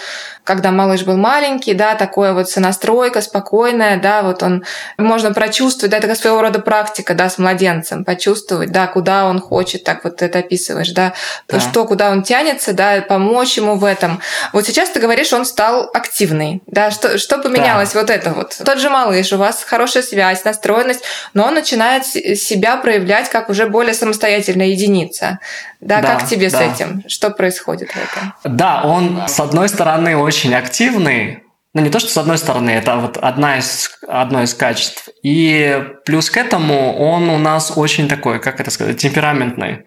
[0.44, 4.64] когда малыш был маленький, да, такое вот сонастройка спокойная, да, вот он,
[4.98, 9.84] можно прочувствовать, да, это своего рода практика, да, с младенцем, почувствовать, да, куда он хочет,
[9.84, 11.14] так вот это описываешь, да,
[11.48, 11.60] да.
[11.60, 14.20] что, куда он тянется, да, помочь ему в этом.
[14.52, 18.00] Вот сейчас ты говоришь, он стал активный, да, что, что поменялось да.
[18.00, 18.58] вот это вот?
[18.66, 23.68] Тот же малыш, у вас хорошая связь, настроенность, но он начинает себя проявлять как уже
[23.68, 25.40] более самостоятельная единица.
[25.82, 26.58] Да, да как тебе да.
[26.58, 27.04] с этим?
[27.08, 28.34] Что происходит в этом?
[28.56, 32.98] Да, он, с одной стороны, очень активный, ну, не то, что с одной стороны, это
[32.98, 35.10] вот одна из, одно из качеств.
[35.24, 39.86] И плюс к этому он у нас очень такой, как это сказать, темпераментный.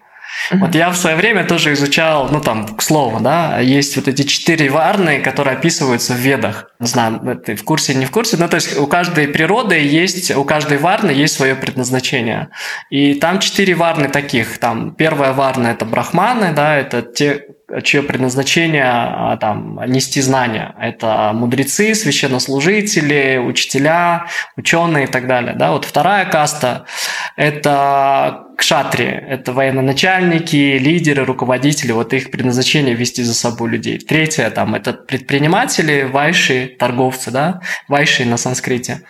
[0.51, 4.23] Вот я в свое время тоже изучал, ну там, к слову, да, есть вот эти
[4.23, 6.71] четыре варны, которые описываются в ведах.
[6.79, 10.35] Не знаю, ты в курсе, не в курсе, ну то есть у каждой природы есть,
[10.35, 12.49] у каждой варны есть свое предназначение.
[12.89, 14.57] И там четыре варны таких.
[14.59, 17.43] Там первая варна– это брахманы, да, это те,
[17.83, 20.75] чье предназначение а, там, нести знания.
[20.79, 25.55] Это мудрецы, священнослужители, учителя, ученые и так далее.
[25.55, 25.71] Да?
[25.71, 26.85] Вот вторая каста–
[27.35, 33.99] это кшатри, это военноначальники, лидеры, руководители, вот их предназначение вести за собой людей.
[33.99, 39.01] Третье там это предприниматели, вайши, торговцы, да, вайши на санскрите.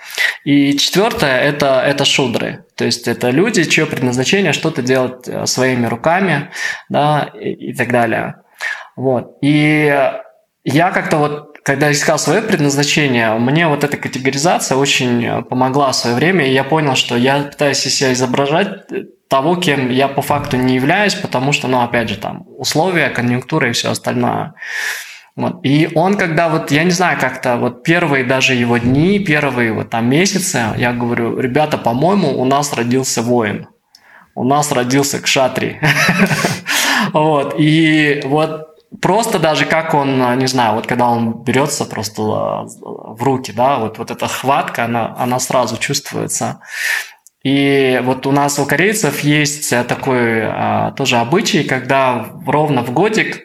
[0.43, 5.85] И четвертое это, это шудры, то есть это люди, чье предназначение что-то делать э, своими
[5.85, 6.49] руками,
[6.89, 8.35] да, и, и так далее.
[8.95, 9.37] Вот.
[9.41, 9.93] И
[10.63, 16.15] я как-то вот, когда искал свое предназначение, мне вот эта категоризация очень помогла в свое
[16.15, 18.85] время, и я понял, что я пытаюсь из себя изображать
[19.27, 23.69] того, кем я по факту не являюсь, потому что, ну, опять же, там, условия, конъюнктура
[23.69, 24.53] и все остальное.
[25.35, 25.59] Вот.
[25.63, 29.89] И он, когда вот, я не знаю, как-то вот первые даже его дни, первые вот
[29.89, 33.67] там месяцы, я говорю, ребята, по-моему, у нас родился воин.
[34.33, 35.79] У нас родился кшатри.
[37.13, 37.55] Вот.
[37.59, 43.51] И вот просто даже как он, не знаю, вот когда он берется просто в руки,
[43.51, 46.61] да, вот, вот эта хватка, она, она сразу чувствуется.
[47.45, 53.43] И вот у нас у корейцев есть такой а, тоже обычай, когда ровно в годик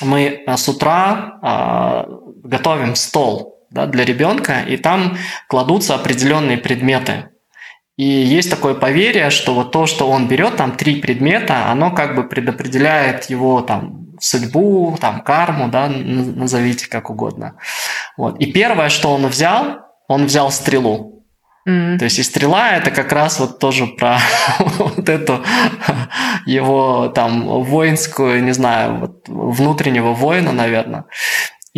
[0.00, 2.06] мы с утра
[2.44, 5.16] готовим стол да, для ребенка, и там
[5.48, 7.30] кладутся определенные предметы.
[7.96, 12.14] И есть такое поверье, что вот то, что он берет, там три предмета, оно как
[12.14, 17.56] бы предопределяет его там судьбу, там карму, да, назовите как угодно.
[18.16, 18.38] Вот.
[18.38, 21.17] И первое, что он взял, он взял стрелу.
[21.98, 24.18] То есть и стрела это как раз вот тоже про
[24.78, 25.44] вот эту
[26.46, 31.04] его там воинскую, не знаю, вот внутреннего воина, наверное.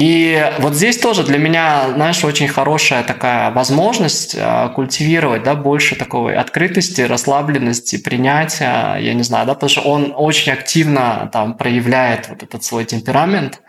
[0.01, 5.95] И вот здесь тоже для меня, знаешь, очень хорошая такая возможность а, культивировать, да, больше
[5.95, 12.31] такой открытости, расслабленности, принятия, я не знаю, да, потому что он очень активно там проявляет
[12.31, 13.61] вот этот свой темперамент,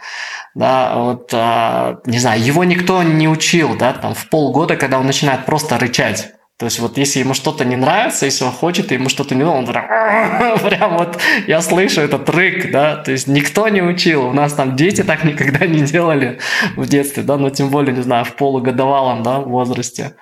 [0.55, 5.07] да, вот, а, не знаю, его никто не учил, да, там в полгода, когда он
[5.07, 6.31] начинает просто рычать,
[6.61, 9.57] то есть вот если ему что-то не нравится, если он хочет, ему что-то не нравится,
[9.57, 14.31] он прям, прям вот, я слышу этот рык, да, то есть никто не учил, у
[14.31, 16.37] нас там дети так никогда не делали
[16.75, 20.17] в детстве, да, но тем более, не знаю, в полугодовалом, да, возрасте.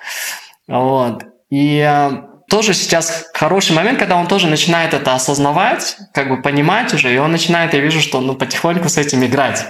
[0.66, 1.26] Вот.
[1.50, 2.10] И э,
[2.50, 7.18] тоже сейчас хороший момент, когда он тоже начинает это осознавать, как бы понимать уже, и
[7.18, 9.66] он начинает, я вижу, что ну, потихоньку с этим играть.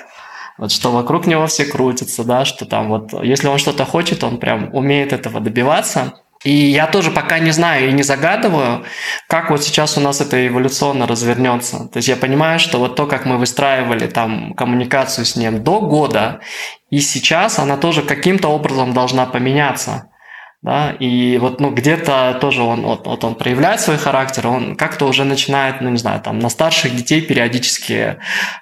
[0.59, 4.37] Вот что вокруг него все крутятся, да, что там вот, если он что-то хочет, он
[4.37, 6.13] прям умеет этого добиваться.
[6.45, 8.85] И я тоже пока не знаю и не загадываю,
[9.27, 11.89] как вот сейчас у нас это эволюционно развернется.
[11.91, 15.81] То есть я понимаю, что вот то, как мы выстраивали там коммуникацию с ним до
[15.81, 16.39] года,
[16.89, 20.05] и сейчас она тоже каким-то образом должна поменяться.
[20.61, 25.05] Да, и вот, ну, где-то тоже он, вот, вот он проявляет свой характер, он как-то
[25.05, 28.17] уже начинает, ну, не знаю, там, на старших детей периодически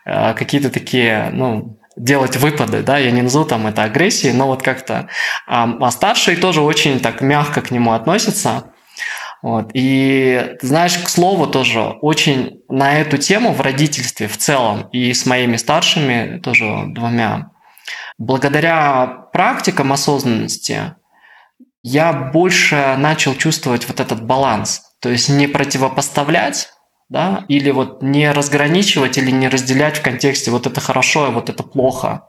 [0.05, 4.61] э, какие-то такие, ну, делать выпады, да, я не назову там это агрессией, но вот
[4.61, 5.09] как-то.
[5.47, 8.71] А, старшие тоже очень так мягко к нему относятся.
[9.41, 9.69] Вот.
[9.73, 15.25] И, знаешь, к слову тоже, очень на эту тему в родительстве в целом и с
[15.25, 17.51] моими старшими тоже двумя,
[18.17, 20.95] благодаря практикам осознанности
[21.83, 24.81] я больше начал чувствовать вот этот баланс.
[24.99, 26.69] То есть не противопоставлять
[27.09, 31.49] да, или вот не разграничивать или не разделять в контексте вот это хорошо, а вот
[31.49, 32.27] это плохо,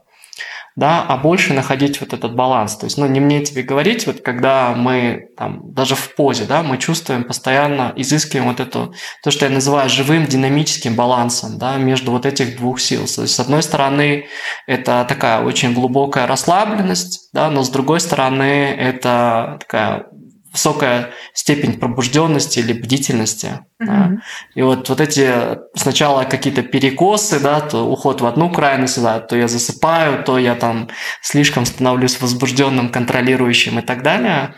[0.75, 2.77] да, а больше находить вот этот баланс.
[2.77, 6.63] То есть, ну, не мне тебе говорить, вот когда мы там, даже в позе, да,
[6.63, 12.11] мы чувствуем постоянно, изыскиваем вот это, то, что я называю живым динамическим балансом, да, между
[12.11, 13.05] вот этих двух сил.
[13.13, 14.27] То есть, с одной стороны,
[14.67, 20.05] это такая очень глубокая расслабленность, да, но с другой стороны, это такая
[20.51, 23.59] высокая степень пробужденности или бдительности.
[23.81, 23.85] Mm-hmm.
[23.85, 24.11] Да.
[24.55, 29.35] И вот, вот эти сначала какие-то перекосы, да, то уход в одну крайность, да, то
[29.35, 30.89] я засыпаю, то я там
[31.21, 34.55] слишком становлюсь возбужденным, контролирующим и так далее.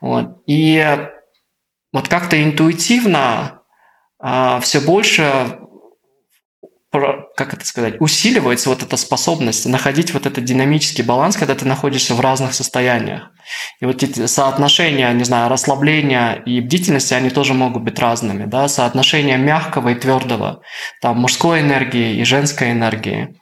[0.00, 0.42] Вот.
[0.46, 0.84] И
[1.92, 3.62] вот как-то интуитивно
[4.18, 5.58] а, все больше
[6.92, 12.14] как это сказать, усиливается вот эта способность находить вот этот динамический баланс, когда ты находишься
[12.14, 13.30] в разных состояниях.
[13.80, 18.68] И вот эти соотношения, не знаю, расслабления и бдительности, они тоже могут быть разными, да,
[18.68, 20.60] соотношение мягкого и твердого,
[21.00, 23.34] там, мужской энергии и женской энергии.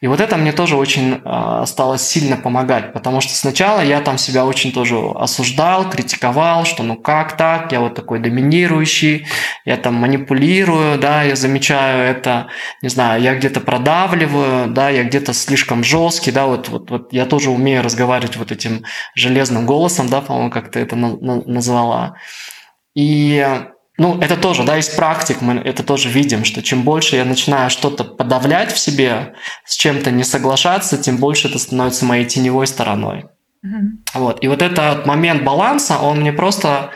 [0.00, 4.18] И вот это мне тоже очень э, стало сильно помогать, потому что сначала я там
[4.18, 9.26] себя очень тоже осуждал, критиковал, что ну как так, я вот такой доминирующий,
[9.64, 12.48] я там манипулирую, да, я замечаю это,
[12.82, 17.26] не знаю, я где-то продавливаю, да, я где-то слишком жесткий, да, вот, вот, вот я
[17.26, 22.14] тоже умею разговаривать вот этим железным голосом, да, по-моему, как ты это на- на- назвала.
[22.94, 23.46] И
[23.98, 27.68] ну, это тоже, да, из практик мы это тоже видим, что чем больше я начинаю
[27.68, 29.34] что-то подавлять в себе,
[29.64, 33.26] с чем-то не соглашаться, тем больше это становится моей теневой стороной.
[33.66, 34.14] Mm-hmm.
[34.14, 34.42] Вот.
[34.42, 36.92] И вот этот момент баланса, он мне просто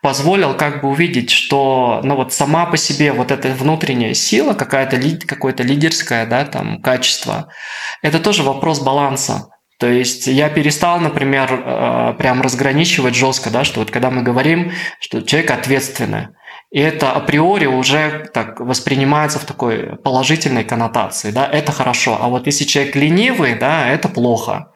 [0.00, 4.98] позволил как бы увидеть, что ну вот сама по себе вот эта внутренняя сила, какая-то
[5.26, 7.52] какое-то лидерское да, там, качество,
[8.00, 9.50] это тоже вопрос баланса.
[9.78, 14.72] То есть я перестал, например, э, прям разграничивать жестко, да, что вот когда мы говорим,
[14.98, 16.28] что человек ответственный,
[16.70, 22.18] и это априори уже так воспринимается в такой положительной коннотации, да, это хорошо.
[22.20, 24.72] А вот если человек ленивый, да, это плохо.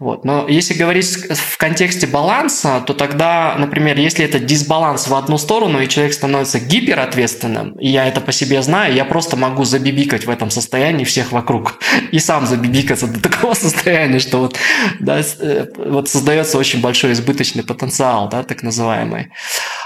[0.00, 0.24] Вот.
[0.24, 5.78] Но если говорить в контексте баланса, то тогда, например, если это дисбаланс в одну сторону,
[5.78, 10.30] и человек становится гиперответственным, и я это по себе знаю, я просто могу забибикать в
[10.30, 11.78] этом состоянии всех вокруг.
[12.12, 14.56] И сам забибикаться до такого состояния, что вот,
[15.00, 19.32] да, э, вот создается очень большой избыточный потенциал, да, так называемый.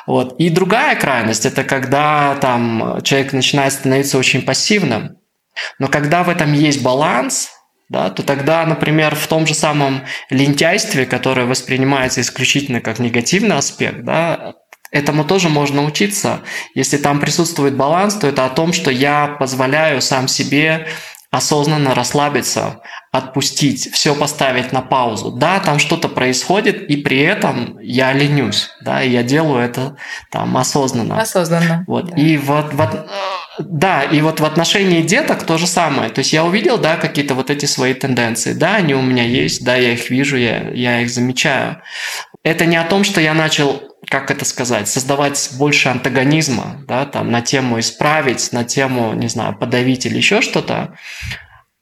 [0.07, 0.37] Вот.
[0.39, 5.17] И другая крайность– это когда там человек начинает становиться очень пассивным.
[5.81, 7.51] Но когда в этом есть баланс–
[7.89, 14.05] да, то тогда, например, в том же самом лентяйстве, которое воспринимается исключительно как негативный аспект,
[14.05, 14.55] да,
[14.91, 16.41] этому тоже можно учиться.
[16.75, 20.87] Если там присутствует баланс, то это о том, что я позволяю сам себе
[21.35, 25.33] осознанно расслабиться, отпустить, все поставить на паузу.
[25.33, 29.97] Да, там что-то происходит, и при этом я ленюсь, да, и я делаю это
[30.31, 31.21] там осознанно.
[31.21, 31.85] Осознанно.
[31.89, 32.11] Вот.
[32.11, 32.17] Да.
[32.17, 33.09] И вот, вот
[33.59, 36.11] да, и вот в отношении деток то же самое.
[36.11, 38.53] То есть я увидел, да, какие-то вот эти свои тенденции.
[38.53, 41.81] Да, они у меня есть, да, я их вижу, я, я их замечаю.
[42.43, 47.31] Это не о том, что я начал, как это сказать, создавать больше антагонизма, да, там,
[47.31, 50.97] на тему исправить, на тему, не знаю, подавить или еще что-то.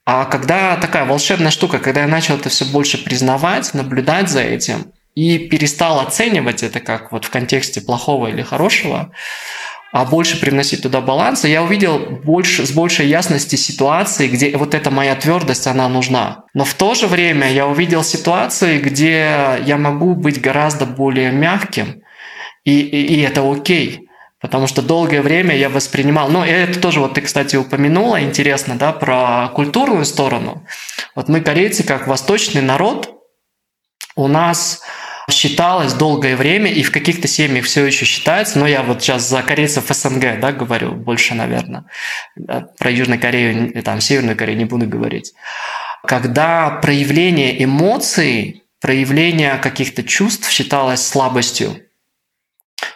[0.05, 4.93] А когда такая волшебная штука, когда я начал это все больше признавать, наблюдать за этим
[5.15, 9.13] и перестал оценивать это как вот в контексте плохого или хорошего,
[9.93, 14.91] а больше привносить туда баланса, я увидел больше, с большей ясности ситуации, где вот эта
[14.91, 16.45] моя твердость, она нужна.
[16.55, 22.03] Но в то же время я увидел ситуации, где я могу быть гораздо более мягким,
[22.65, 24.09] и, и, и это окей.
[24.41, 28.93] Потому что долгое время я воспринимал, ну, это тоже вот ты, кстати, упомянула, интересно, да,
[28.93, 30.67] про культурную сторону.
[31.15, 33.15] Вот мы, корейцы, как восточный народ,
[34.17, 34.81] у нас
[35.31, 39.43] считалось долгое время, и в каких-то семьях все еще считается, но я вот сейчас за
[39.43, 41.85] корейцев СНГ, да, говорю больше, наверное,
[42.37, 45.33] да, про Южную Корею, там, Северную Корею не буду говорить.
[46.05, 51.77] Когда проявление эмоций, проявление каких-то чувств считалось слабостью,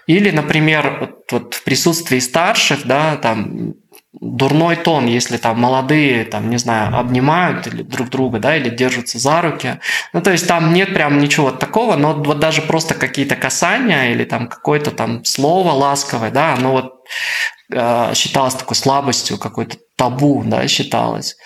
[0.07, 3.75] или, например, вот, вот в присутствии старших, да, там
[4.21, 9.19] дурной тон, если там молодые, там, не знаю, обнимают или друг друга, да, или держатся
[9.19, 9.79] за руки.
[10.13, 14.25] Ну, то есть там нет прям ничего такого, но вот даже просто какие-то касания или
[14.25, 16.95] там какое-то там слово ласковое, да, оно вот
[17.73, 21.37] э, считалось такой слабостью, какой-то табу, да, считалось.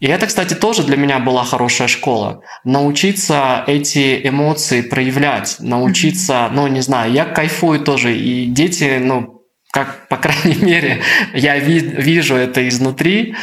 [0.00, 2.42] И это, кстати, тоже для меня была хорошая школа.
[2.64, 9.33] Научиться эти эмоции проявлять, научиться, ну, не знаю, я кайфую тоже, и дети, ну,
[9.74, 11.02] как, по крайней мере,
[11.34, 13.34] я ви, вижу это изнутри,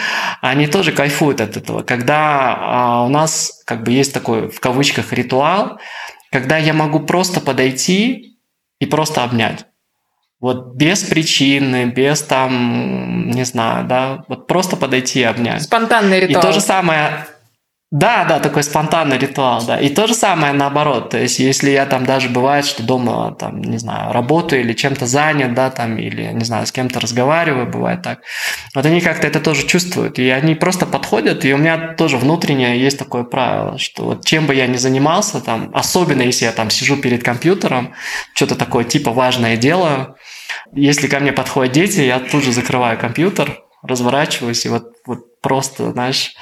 [0.41, 1.83] они тоже кайфуют от этого.
[1.83, 5.79] Когда а, у нас как бы есть такой, в кавычках, ритуал,
[6.31, 8.37] когда я могу просто подойти
[8.79, 9.65] и просто обнять.
[10.39, 15.63] Вот без причины, без там, не знаю, да, вот просто подойти и обнять.
[15.63, 16.39] Спонтанный ритуал.
[16.39, 17.25] И то же самое,
[17.91, 19.77] да, да, такой спонтанный ритуал, да.
[19.77, 21.09] И то же самое наоборот.
[21.09, 25.05] То есть, если я там даже бывает, что дома, там, не знаю, работаю или чем-то
[25.05, 28.21] занят, да, там, или, не знаю, с кем-то разговариваю, бывает так.
[28.73, 30.19] Вот они как-то это тоже чувствуют.
[30.19, 34.47] И они просто подходят, и у меня тоже внутреннее есть такое правило, что вот чем
[34.47, 37.93] бы я ни занимался, там, особенно если я там сижу перед компьютером,
[38.33, 40.15] что-то такое типа важное делаю,
[40.73, 45.91] если ко мне подходят дети, я тут же закрываю компьютер, разворачиваюсь, и вот, вот просто,
[45.91, 46.35] знаешь,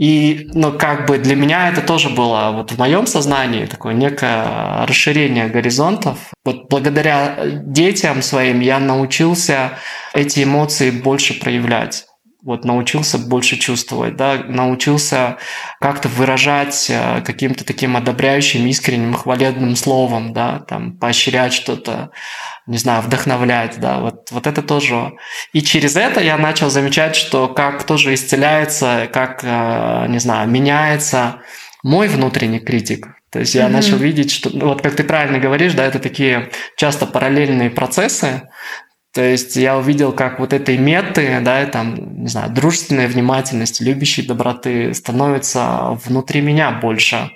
[0.00, 4.86] и, ну, как бы для меня это тоже было вот в моем сознании такое некое
[4.86, 6.30] расширение горизонтов.
[6.42, 9.72] Вот благодаря детям своим я научился
[10.14, 12.06] эти эмоции больше проявлять.
[12.42, 15.36] вот научился больше чувствовать, да, научился
[15.78, 22.10] как-то выражать э, каким-то таким одобряющим, искренним, хвалебным словом, да, там, поощрять что-то,
[22.70, 25.12] не знаю, вдохновлять, да, вот, вот это тоже.
[25.52, 31.40] И через это я начал замечать, что как тоже исцеляется, как, э, не знаю, меняется
[31.82, 33.08] мой внутренний критик.
[33.30, 33.68] То есть я mm-hmm.
[33.70, 38.42] начал видеть, что, ну, вот как ты правильно говоришь, да, это такие часто параллельные процессы,
[39.12, 44.24] то есть я увидел, как вот этой меты, да, там, не знаю, дружественная внимательность, любящей
[44.24, 47.32] доброты становится внутри меня больше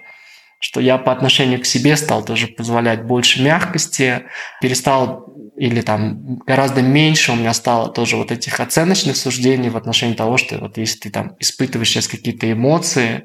[0.64, 4.22] что я по отношению к себе стал тоже позволять больше мягкости,
[4.62, 10.14] перестал или там гораздо меньше у меня стало тоже вот этих оценочных суждений в отношении
[10.14, 13.24] того, что вот если ты там испытываешь сейчас какие-то эмоции,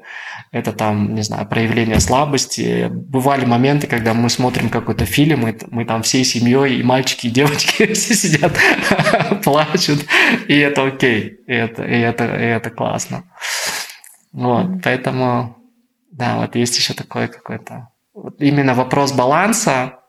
[0.52, 2.88] это там, не знаю, проявление слабости.
[2.90, 7.30] Бывали моменты, когда мы смотрим какой-то фильм, и мы там всей семьей, и мальчики, и
[7.30, 8.52] девочки все сидят,
[9.42, 10.04] плачут,
[10.46, 13.24] и это окей, и это, и это, и это классно.
[14.30, 15.56] Вот, поэтому
[16.20, 17.88] да, вот есть еще такой какой-то...
[18.12, 20.00] Вот именно вопрос баланса,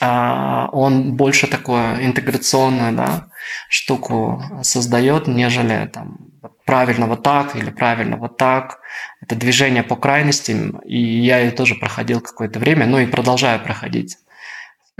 [0.00, 3.28] а, он больше такую интеграционную да,
[3.68, 6.18] штуку создает, нежели там
[6.66, 8.80] правильно вот так или правильно вот так.
[9.20, 14.18] Это движение по крайностям, и я ее тоже проходил какое-то время, ну и продолжаю проходить.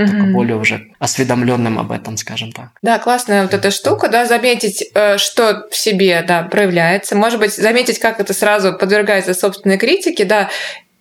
[0.00, 0.06] Mm-hmm.
[0.06, 2.70] Только более уже осведомленным об этом, скажем так.
[2.80, 7.14] Да, классная вот эта штука, да, заметить, э, что в себе, да, проявляется.
[7.14, 10.48] Может быть, заметить, как это сразу подвергается собственной критике, да,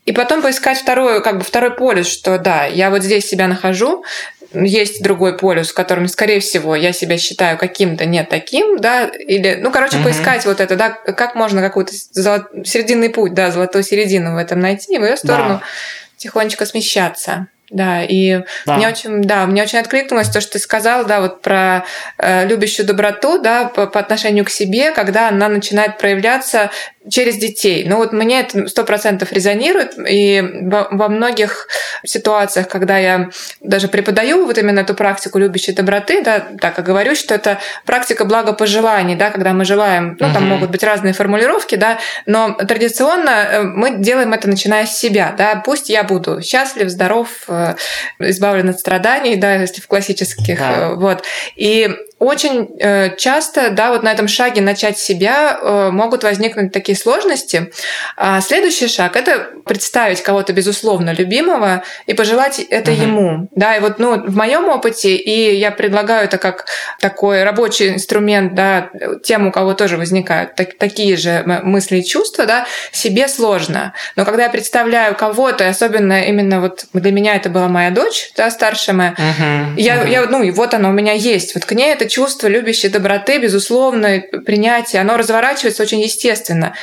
[0.05, 4.03] и потом поискать второй, как бы второй полюс, что да, я вот здесь себя нахожу,
[4.53, 9.59] есть другой полюс, в котором, скорее всего, я себя считаю каким-то не таким, да, или,
[9.61, 10.05] ну, короче, угу.
[10.05, 12.47] поискать вот это, да, как можно какой-то золот...
[12.65, 15.63] серединный путь, да, золотую середину в этом найти, и в ее сторону да.
[16.17, 17.47] тихонечко смещаться.
[17.71, 18.75] Да, и да.
[18.75, 21.85] мне очень, да, мне очень откликнулось то, что ты сказал, да, вот про
[22.17, 26.69] э, любящую доброту, да, по, по отношению к себе, когда она начинает проявляться
[27.09, 27.85] через детей.
[27.87, 31.67] Ну вот мне это сто процентов резонирует, и во многих
[32.05, 33.29] ситуациях, когда я
[33.59, 38.25] даже преподаю вот именно эту практику любящей доброты, да, так и говорю, что это практика
[38.25, 43.61] благопожеланий, да, когда мы желаем, ну там могут быть разные формулировки, да, но традиционно э,
[43.63, 47.75] мы делаем это начиная с себя, да, пусть я буду счастлив, здоров, э,
[48.19, 50.71] избавлен от страданий, да, если в классических, да.
[50.71, 51.23] Э, вот,
[51.55, 51.89] и
[52.21, 57.71] очень э, часто, да, вот на этом шаге начать себя э, могут возникнуть такие сложности.
[58.15, 63.01] А следующий шаг это представить кого-то безусловно любимого и пожелать это uh-huh.
[63.01, 63.75] ему, да.
[63.75, 66.67] И вот, ну, в моем опыте и я предлагаю это как
[66.99, 68.91] такой рабочий инструмент, да,
[69.23, 73.93] тем, у кого тоже возникают так, такие же мысли и чувства, да, себе сложно.
[74.15, 78.51] Но когда я представляю кого-то, особенно именно вот для меня это была моя дочь, да,
[78.51, 79.73] старшая моя, uh-huh.
[79.77, 81.55] я, я, ну, и вот она у меня есть.
[81.55, 86.75] Вот к ней это чувство любящей доброты, безусловно, принятие, оно разворачивается очень естественно.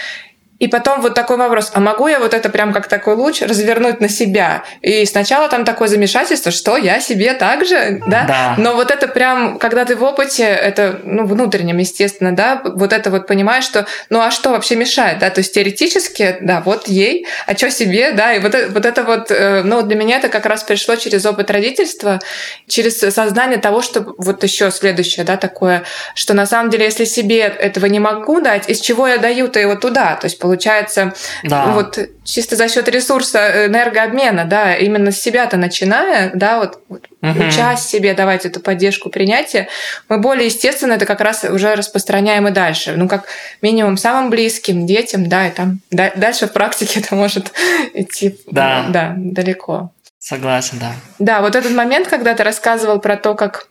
[0.59, 4.01] И потом вот такой вопрос, а могу я вот это прям как такой луч развернуть
[4.01, 4.65] на себя?
[4.83, 8.25] И сначала там такое замешательство, что я себе так же, да?
[8.27, 8.55] да.
[8.59, 13.11] Но вот это прям, когда ты в опыте, это, ну, внутреннем, естественно, да, вот это
[13.11, 15.31] вот понимаешь, что, ну, а что вообще мешает, да?
[15.31, 18.33] То есть теоретически, да, вот ей, а что себе, да?
[18.35, 21.25] И вот, это, вот это вот, э, ну, для меня это как раз пришло через
[21.25, 22.21] опыт родительства,
[22.67, 25.85] через сознание того, что вот еще следующее, да, такое,
[26.15, 29.77] что на самом деле, если себе этого не могу дать, из чего я даю-то его
[29.77, 30.17] туда?
[30.17, 31.13] То есть получается,
[31.45, 31.67] да.
[31.67, 37.47] вот чисто за счет ресурса энергообмена, да, именно с себя-то начиная, да, вот, вот угу.
[37.47, 39.69] учась себе давать эту поддержку принятия,
[40.09, 42.95] мы более естественно это как раз уже распространяем и дальше.
[42.97, 43.27] Ну, как
[43.61, 47.53] минимум самым близким детям, да, и там дальше в практике это может
[47.93, 48.87] идти да.
[48.89, 49.93] Да, далеко.
[50.19, 50.93] Согласен, да.
[51.19, 53.69] Да, вот этот момент, когда ты рассказывал про то, как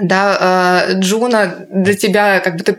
[0.00, 2.72] да, э, Джуна для тебя, как бы ты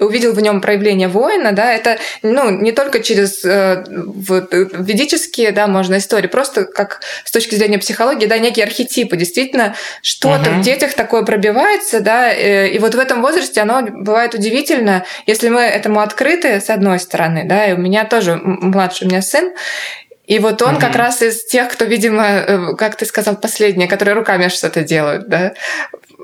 [0.00, 5.98] увидел в нем проявление воина, да, это, ну, не только через э, ведические, да, можно
[5.98, 10.60] истории, просто как с точки зрения психологии, да, некие архетипы, действительно, что-то угу.
[10.60, 15.48] в детях такое пробивается, да, э, и вот в этом возрасте оно бывает удивительно, если
[15.48, 19.52] мы этому открыты, с одной стороны, да, и у меня тоже младший у меня сын,
[20.30, 20.80] и вот он угу.
[20.80, 25.54] как раз из тех, кто, видимо, как ты сказал, последние, которые руками что-то делают, да.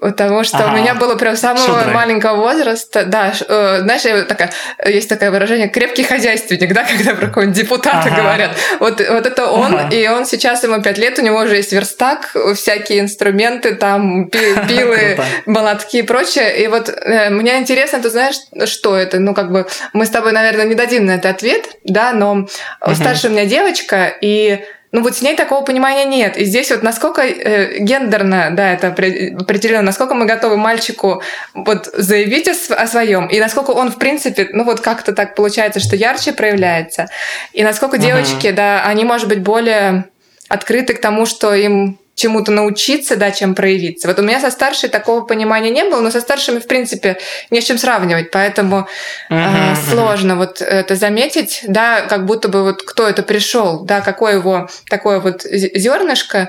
[0.01, 0.73] Потому что ага.
[0.73, 1.93] у меня было прям самого Шудры.
[1.93, 4.51] маленького возраста, да, э, знаешь, такая,
[4.85, 8.17] есть такое выражение крепкий хозяйственник, да, когда про какого-нибудь депутата ага.
[8.17, 8.57] говорят.
[8.81, 9.95] Вот, вот это он, ага.
[9.95, 14.29] и он сейчас ему пять лет, у него уже есть верстак, всякие инструменты, там
[14.69, 16.63] пилы, молотки и прочее.
[16.63, 18.37] И вот э, мне интересно, ты знаешь,
[18.67, 19.19] что это?
[19.19, 22.47] Ну, как бы мы с тобой, наверное, не дадим на это ответ, да, но
[22.81, 22.95] ага.
[22.95, 24.65] старшая у меня девочка, и
[24.97, 26.39] ну вот с ней такого понимания нет.
[26.39, 31.23] И здесь вот насколько э, гендерно, да, это определено, насколько мы готовы мальчику
[31.53, 35.81] вот заявить о, о своем, и насколько он, в принципе, ну вот как-то так получается,
[35.81, 37.09] что ярче проявляется,
[37.53, 38.53] и насколько девочки, uh-huh.
[38.53, 40.07] да, они, может быть, более
[40.49, 44.09] открыты к тому, что им чему-то научиться, да, чем проявиться.
[44.09, 47.19] Вот у меня со старшей такого понимания не было, но со старшими, в принципе,
[47.51, 48.89] не с чем сравнивать, поэтому
[49.31, 54.01] uh-huh, э, сложно вот это заметить, да, как будто бы вот кто это пришел, да,
[54.01, 56.49] какое его такое вот зернышко.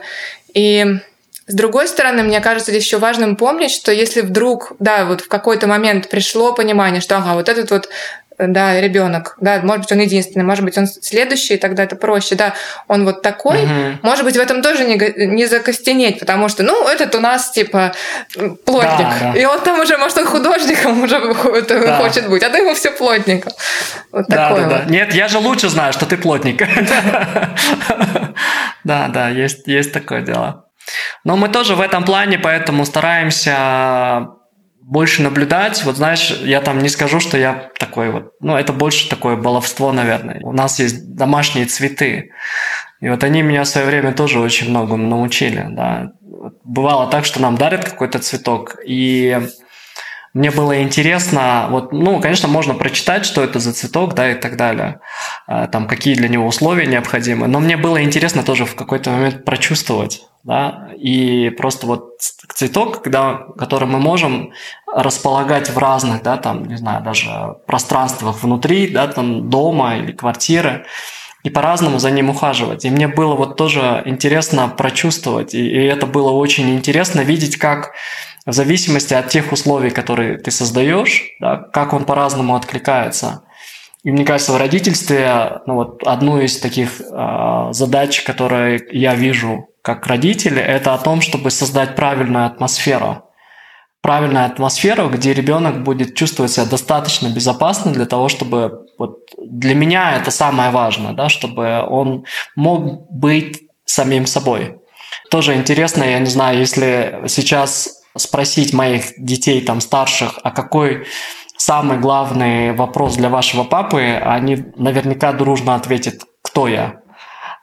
[0.54, 0.86] И
[1.48, 5.28] с другой стороны, мне кажется, здесь еще важным помнить, что если вдруг, да, вот в
[5.28, 7.90] какой-то момент пришло понимание, что, ага, вот этот вот
[8.38, 12.54] да, ребенок, да, может быть, он единственный, может быть, он следующий, тогда это проще, да,
[12.88, 14.00] он вот такой, угу.
[14.04, 17.94] может быть, в этом тоже не, не закостенеть, потому что, ну, этот у нас, типа,
[18.66, 19.40] плотник, да, да.
[19.40, 21.20] и он там уже, может, он художником уже
[21.68, 21.98] да.
[21.98, 23.52] хочет быть, а ты ему все плотником.
[24.12, 24.86] Вот да, такой да, вот.
[24.86, 24.92] да.
[24.92, 26.62] Нет, я же лучше знаю, что ты плотник.
[28.84, 30.66] Да, да, есть, есть такое дело.
[31.26, 34.28] Но мы тоже в этом плане, поэтому стараемся
[34.88, 35.84] больше наблюдать.
[35.84, 39.92] Вот знаешь, я там не скажу, что я такой вот, ну, это больше такое баловство,
[39.92, 40.40] наверное.
[40.44, 42.32] У нас есть домашние цветы.
[43.02, 46.12] И вот они меня в свое время тоже очень многому научили, да.
[46.64, 49.50] Бывало так, что нам дарят какой-то цветок, и
[50.34, 54.56] мне было интересно, вот, ну, конечно, можно прочитать, что это за цветок, да, и так
[54.58, 55.00] далее,
[55.48, 59.46] а, там, какие для него условия необходимы, но мне было интересно тоже в какой-то момент
[59.46, 64.52] прочувствовать, да, и просто вот цветок, когда, который мы можем
[64.94, 70.86] располагать в разных, да, там, не знаю, даже пространствах внутри, да, там, дома или квартиры,
[71.44, 72.84] и по-разному за ним ухаживать.
[72.84, 77.94] И мне было вот тоже интересно прочувствовать, и, и это было очень интересно видеть, как
[78.48, 83.44] в зависимости от тех условий, которые ты создаешь, да, как он по-разному откликается.
[84.04, 89.68] И мне кажется, в родительстве ну вот, одну из таких э, задач, которые я вижу
[89.82, 93.26] как родители, это о том, чтобы создать правильную атмосферу.
[94.02, 100.16] Правильную атмосферу, где ребенок будет чувствовать себя достаточно безопасно для того, чтобы вот для меня
[100.16, 102.24] это самое важное, да, чтобы он
[102.56, 104.78] мог быть самим собой.
[105.30, 111.08] Тоже интересно, я не знаю, если сейчас спросить моих детей там старших, а какой
[111.58, 117.02] самый главный вопрос для вашего папы, они наверняка дружно ответят, кто я.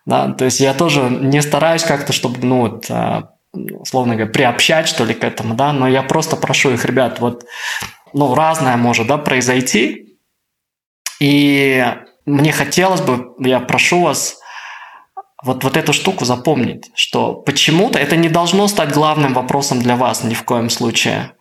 [0.06, 4.88] Да, то есть я тоже не стараюсь как-то, чтобы, ну, вот, а, условно говоря, приобщать,
[4.88, 7.44] что ли, к этому, да, но я просто прошу их, ребят, вот,
[8.12, 10.18] ну, разное может, да, произойти,
[11.20, 11.84] и
[12.26, 14.38] мне хотелось бы, я прошу вас,
[15.44, 20.24] вот, вот эту штуку запомнить, что почему-то это не должно стать главным вопросом для вас
[20.24, 21.32] ни в коем случае.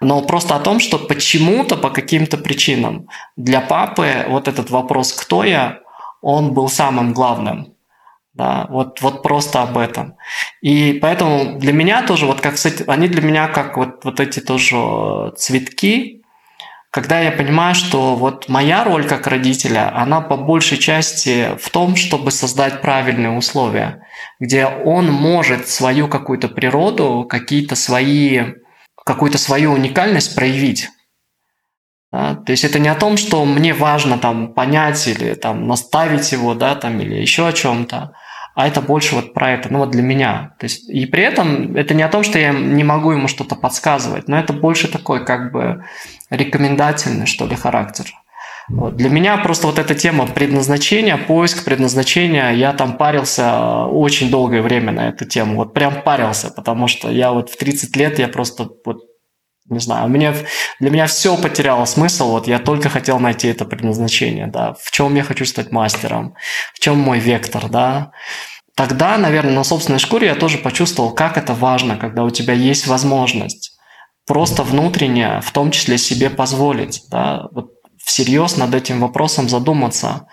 [0.00, 5.44] Но просто о том, что почему-то по каким-то причинам для папы вот этот вопрос «кто
[5.44, 5.78] я?»
[6.20, 7.72] он был самым главным.
[8.34, 10.16] Да, вот, вот просто об этом.
[10.60, 15.32] И поэтому для меня тоже, вот как они для меня как вот, вот эти тоже
[15.38, 16.22] цветки,
[16.96, 21.94] когда я понимаю, что вот моя роль как родителя, она по большей части в том,
[21.94, 24.06] чтобы создать правильные условия,
[24.40, 28.54] где он может свою какую-то природу, какие-то свои,
[29.04, 30.88] какую-то свою уникальность проявить.
[32.10, 32.36] Да?
[32.36, 36.54] То есть это не о том, что мне важно там понять или там наставить его,
[36.54, 38.14] да, там, или еще о чем-то,
[38.54, 40.54] а это больше вот про это, ну вот для меня.
[40.58, 43.54] То есть, и при этом это не о том, что я не могу ему что-то
[43.54, 45.84] подсказывать, но это больше такой как бы
[46.30, 48.06] рекомендательный, что ли, характер.
[48.68, 48.96] Вот.
[48.96, 54.90] Для меня просто вот эта тема предназначения, поиск предназначения, я там парился очень долгое время
[54.90, 58.68] на эту тему, вот прям парился, потому что я вот в 30 лет я просто
[58.84, 58.98] вот
[59.68, 60.32] не знаю, меня,
[60.78, 65.14] для меня все потеряло смысл, вот я только хотел найти это предназначение, да, в чем
[65.16, 66.34] я хочу стать мастером,
[66.72, 68.12] в чем мой вектор, да.
[68.76, 72.86] Тогда, наверное, на собственной шкуре я тоже почувствовал, как это важно, когда у тебя есть
[72.86, 73.75] возможность
[74.26, 77.70] просто внутренне, в том числе себе позволить, да, вот
[78.02, 80.28] всерьез над этим вопросом задуматься.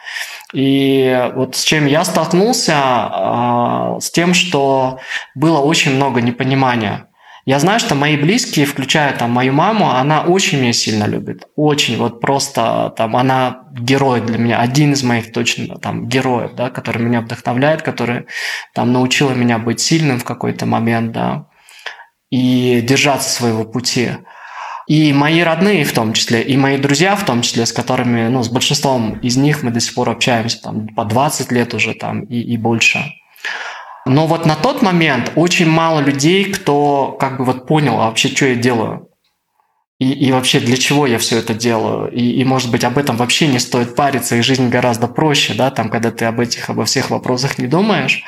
[0.54, 5.00] И вот с чем я столкнулся, а, с тем, что
[5.34, 7.08] было очень много непонимания
[7.46, 11.48] я знаю, что мои близкие, включая там мою маму, она очень меня сильно любит.
[11.58, 16.70] Очень, вот просто там она герой для меня, один из моих точно там героев, да,
[16.70, 18.28] который меня вдохновляет, который
[18.74, 21.48] там научила меня быть сильным в какой-то момент, да,
[22.34, 24.10] и держаться своего пути.
[24.88, 28.42] И мои родные в том числе, и мои друзья в том числе, с которыми, ну,
[28.42, 32.22] с большинством из них мы до сих пор общаемся, там, по 20 лет уже там
[32.22, 33.06] и, и больше.
[34.08, 38.30] Но вот на тот момент очень мало людей, кто как бы вот понял а вообще,
[38.30, 39.10] что я делаю.
[40.00, 42.12] и, и вообще для чего я все это делаю.
[42.12, 45.70] И, и, может быть, об этом вообще не стоит париться, и жизнь гораздо проще, да,
[45.70, 48.24] там, когда ты об этих, обо всех вопросах не думаешь.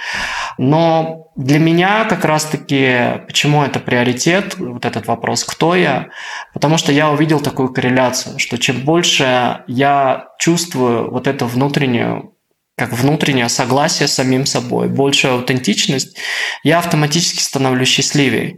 [0.57, 6.07] Но для меня как раз-таки, почему это приоритет, вот этот вопрос, кто я,
[6.53, 12.34] потому что я увидел такую корреляцию, что чем больше я чувствую вот эту внутреннюю
[12.77, 16.17] как внутреннее согласие с самим собой, большая аутентичность,
[16.63, 18.57] я автоматически становлюсь счастливее.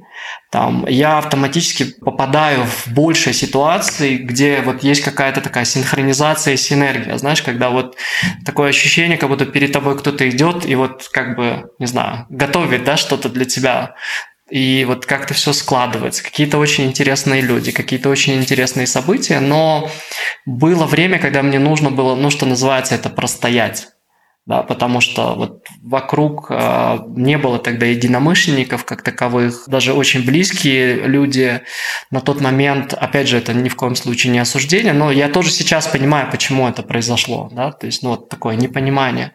[0.52, 7.18] Там, я автоматически попадаю в большие ситуации, где вот есть какая-то такая синхронизация и синергия.
[7.18, 7.96] Знаешь, когда вот
[8.44, 12.84] такое ощущение, как будто перед тобой кто-то идет и вот как бы, не знаю, готовит
[12.86, 13.96] да, что-то для тебя.
[14.50, 16.24] И вот как-то все складывается.
[16.24, 19.42] Какие-то очень интересные люди, какие-то очень интересные события.
[19.42, 19.92] Но
[20.46, 23.90] было время, когда мне нужно было, ну, что называется, это простоять
[24.48, 31.06] да, потому что вот вокруг э, не было тогда единомышленников как таковых, даже очень близкие
[31.06, 31.62] люди
[32.12, 35.52] на тот момент, опять же, это ни в коем случае не осуждение, но я тоже
[35.52, 39.34] сейчас понимаю, почему это произошло, да, то есть, ну, вот такое непонимание.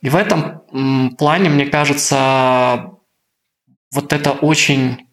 [0.00, 2.90] И в этом м, плане, мне кажется,
[3.94, 5.06] вот это очень,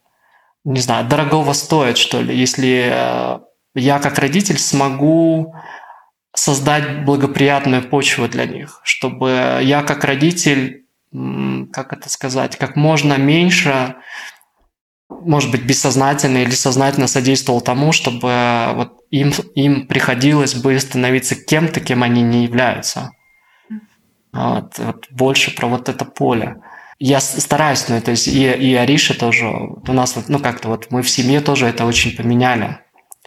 [0.64, 3.40] не знаю, дорогого стоит, что ли, если э,
[3.76, 5.54] я как родитель смогу
[6.40, 13.96] создать благоприятную почву для них, чтобы я как родитель, как это сказать, как можно меньше,
[15.10, 21.82] может быть, бессознательно или сознательно содействовал тому, чтобы вот им, им приходилось бы становиться кем-то,
[21.82, 23.12] кем они не являются.
[24.32, 26.62] Вот, вот больше про вот это поле.
[27.00, 30.88] Я стараюсь, ну, то есть и, и Ариша тоже, у нас вот, ну, как-то вот
[30.92, 32.80] мы в семье тоже это очень поменяли.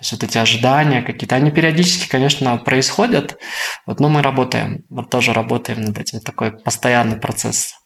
[0.02, 3.38] То есть вот эти ожидания какие-то, они периодически, конечно, происходят,
[3.86, 6.18] вот, но мы работаем, мы тоже работаем над этим.
[6.18, 7.76] Такой постоянный процесс,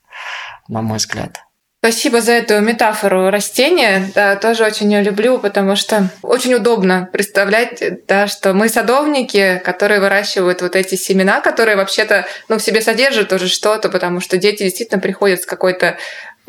[0.66, 1.42] на мой взгляд.
[1.80, 4.10] Спасибо за эту метафору растения.
[4.14, 10.00] Да, тоже очень ее люблю, потому что очень удобно представлять, да, что мы садовники, которые
[10.00, 14.62] выращивают вот эти семена, которые вообще-то ну, в себе содержат уже что-то, потому что дети
[14.62, 15.98] действительно приходят с какой-то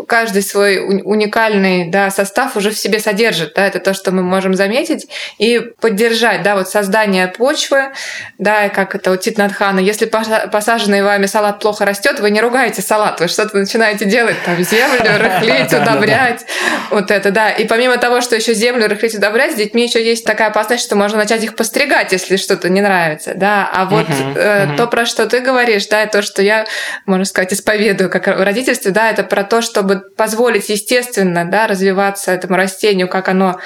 [0.06, 3.54] каждый свой уникальный да, состав уже в себе содержит.
[3.56, 6.44] Да, это то, что мы можем заметить и поддержать.
[6.44, 7.92] Да, вот создание почвы,
[8.38, 9.80] да, как это у Титнатхана.
[9.80, 14.62] Если посаженный вами салат плохо растет, вы не ругаете салат, вы что-то начинаете делать, там,
[14.64, 16.46] землю рыхлить, удобрять.
[16.92, 17.50] Вот это, да.
[17.50, 20.96] И помимо того, что еще землю рыхлить, удобрять, с детьми еще есть такая опасность, что
[20.96, 23.34] можно начать их постригать, если что-то не нравится.
[23.36, 23.70] Да.
[23.74, 26.66] А вот э, то, про что ты говоришь, да, то, что я,
[27.06, 32.32] можно сказать, исповедую как родительстве, да, это про то, что чтобы позволить естественно да, развиваться
[32.32, 33.60] этому растению, как оно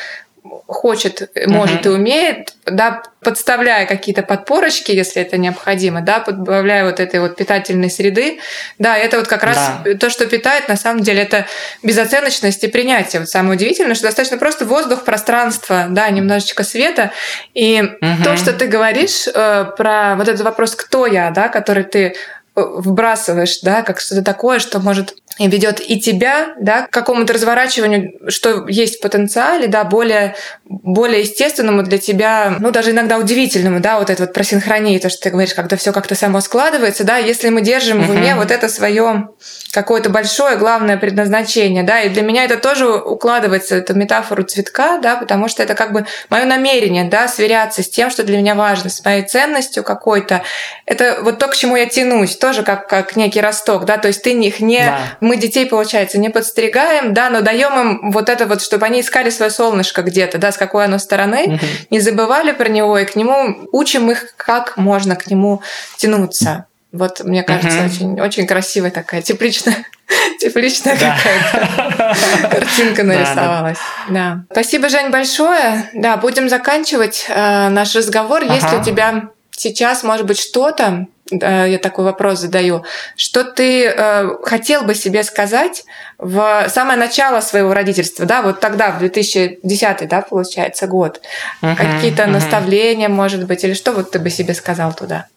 [0.67, 1.91] хочет, может uh-huh.
[1.91, 7.91] и умеет, да, подставляя какие-то подпорочки, если это необходимо, да, подбавляя вот этой вот питательной
[7.91, 8.39] среды,
[8.79, 9.93] да, это вот как раз да.
[9.95, 11.45] то, что питает, на самом деле, это
[11.83, 13.19] безоценочность и принятие.
[13.19, 17.11] Вот самое удивительное, что достаточно просто воздух, пространство, да, немножечко света,
[17.53, 18.23] и uh-huh.
[18.23, 22.15] то, что ты говоришь э, про вот этот вопрос, кто я, да, который ты
[22.55, 28.29] вбрасываешь, да, как что-то такое, что может и ведет и тебя, да, к какому-то разворачиванию,
[28.29, 30.35] что есть в потенциале, да, более,
[30.65, 35.09] более естественному для тебя, ну, даже иногда удивительному, да, вот это вот про синхронию, то,
[35.09, 38.07] что ты говоришь, когда все как-то само складывается, да, если мы держим uh-huh.
[38.07, 39.29] в уме вот это свое
[39.71, 45.15] какое-то большое главное предназначение, да, и для меня это тоже укладывается, эту метафору цветка, да,
[45.15, 48.89] потому что это как бы мое намерение, да, сверяться с тем, что для меня важно,
[48.89, 50.43] с моей ценностью какой-то.
[50.85, 54.23] Это вот то, к чему я тянусь, тоже как, как некий росток, да, то есть
[54.23, 54.99] ты их не, да.
[55.19, 59.29] мы детей, получается, не подстригаем, да, но даем им вот это вот, чтобы они искали
[59.29, 61.59] свое солнышко где-то, да, с какой оно стороны, угу.
[61.89, 65.61] не забывали про него, и к нему учим их, как можно к нему
[65.97, 66.65] тянуться.
[66.91, 67.85] Вот, мне кажется, угу.
[67.85, 69.85] очень, очень красивая такая, тепличная,
[70.39, 71.15] тепличная да.
[71.15, 73.77] какая-то картинка нарисовалась.
[74.09, 74.43] Да, да.
[74.51, 75.89] Спасибо, Жень, большое.
[75.93, 78.43] Да, будем заканчивать э, наш разговор.
[78.43, 78.55] Ага.
[78.55, 82.83] Если у тебя сейчас, может быть, что-то, э, я такой вопрос задаю,
[83.15, 85.85] что ты э, хотел бы себе сказать
[86.17, 91.21] в самое начало своего родительства, да, вот тогда, в 2010, да, получается, год.
[91.61, 92.31] Uh-huh, Какие-то uh-huh.
[92.31, 95.27] наставления, может быть, или что вот ты бы себе сказал туда?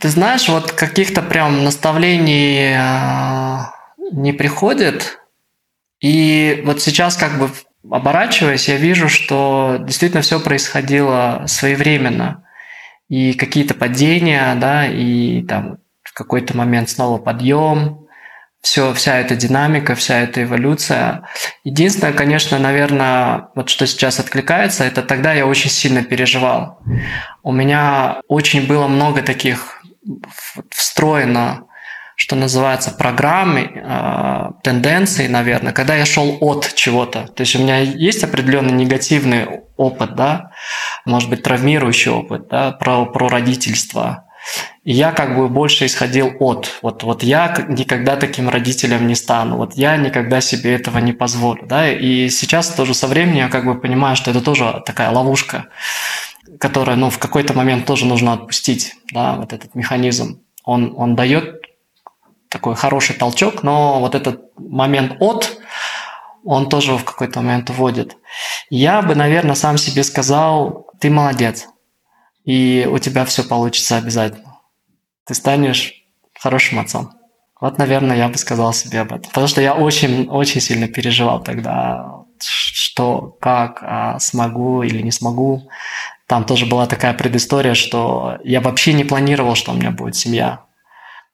[0.00, 3.58] Ты знаешь, вот каких-то прям наставлений э,
[4.12, 5.20] не приходит.
[6.00, 7.50] И вот сейчас как бы
[7.88, 12.44] оборачиваясь, я вижу, что действительно все происходило своевременно.
[13.08, 18.06] И какие-то падения, да, и там в какой-то момент снова подъем,
[18.60, 21.22] все, вся эта динамика, вся эта эволюция.
[21.64, 26.78] Единственное, конечно, наверное, вот что сейчас откликается, это тогда я очень сильно переживал.
[27.42, 29.82] У меня очень было много таких
[30.70, 31.64] встроено,
[32.16, 37.28] что называется, программы, э, тенденции, наверное, когда я шел от чего-то.
[37.28, 40.50] То есть у меня есть определенный негативный опыт, да,
[41.06, 44.26] может быть, травмирующий опыт, да, про, про родительство.
[44.84, 46.78] Я как бы больше исходил от.
[46.82, 49.56] Вот, вот я никогда таким родителем не стану.
[49.56, 51.66] Вот я никогда себе этого не позволю.
[51.66, 51.90] Да?
[51.90, 55.66] И сейчас тоже со временем я как бы понимаю, что это тоже такая ловушка,
[56.58, 58.94] которая ну, в какой-то момент тоже нужно отпустить.
[59.12, 59.36] Да?
[59.36, 60.42] Вот этот механизм.
[60.64, 61.60] Он, он дает
[62.48, 65.58] такой хороший толчок, но вот этот момент от,
[66.44, 68.16] он тоже в какой-то момент уводит.
[68.70, 71.68] Я бы, наверное, сам себе сказал, ты молодец,
[72.50, 74.58] и у тебя все получится обязательно.
[75.24, 75.94] Ты станешь
[76.36, 77.12] хорошим отцом.
[77.60, 79.28] Вот, наверное, я бы сказал себе об этом.
[79.28, 85.68] Потому что я очень, очень сильно переживал тогда, что, как, а смогу или не смогу.
[86.26, 90.64] Там тоже была такая предыстория, что я вообще не планировал, что у меня будет семья.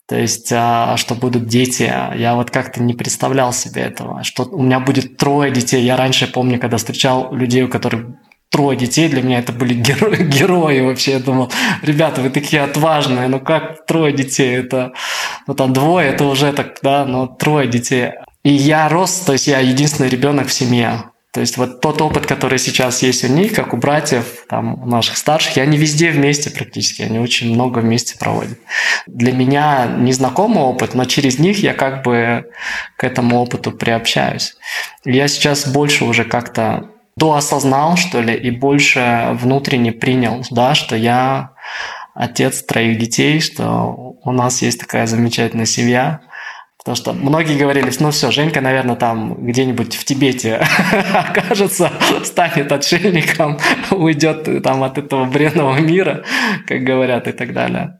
[0.06, 1.90] То есть, а, что будут дети.
[2.14, 4.22] Я вот как-то не представлял себе этого.
[4.22, 5.82] Что у меня будет трое детей.
[5.82, 8.06] Я раньше помню, когда встречал людей, у которых
[8.50, 11.12] трое детей, для меня это были герои, герои вообще.
[11.12, 14.56] Я думал, ребята, вы такие отважные, ну как трое детей?
[14.56, 14.92] Это,
[15.46, 18.12] ну там двое, это уже так, да, но трое детей.
[18.44, 21.10] И я рос, то есть я единственный ребенок в семье.
[21.36, 24.86] То есть вот тот опыт, который сейчас есть у них, как у братьев, там, у
[24.86, 28.58] наших старших, и они везде вместе практически, они очень много вместе проводят.
[29.06, 32.46] Для меня незнакомый опыт, но через них я как бы
[32.96, 34.56] к этому опыту приобщаюсь.
[35.04, 41.52] Я сейчас больше уже как-то доосознал, что ли, и больше внутренне принял, да, что я
[42.14, 46.20] отец троих детей, что у нас есть такая замечательная семья,
[46.86, 50.64] Потому что многие говорили, ну все, Женька, наверное, там где-нибудь в Тибете
[51.14, 51.90] окажется,
[52.22, 53.58] станет отшельником,
[53.90, 56.22] уйдет там от этого бренного мира,
[56.64, 57.98] как говорят, и так далее.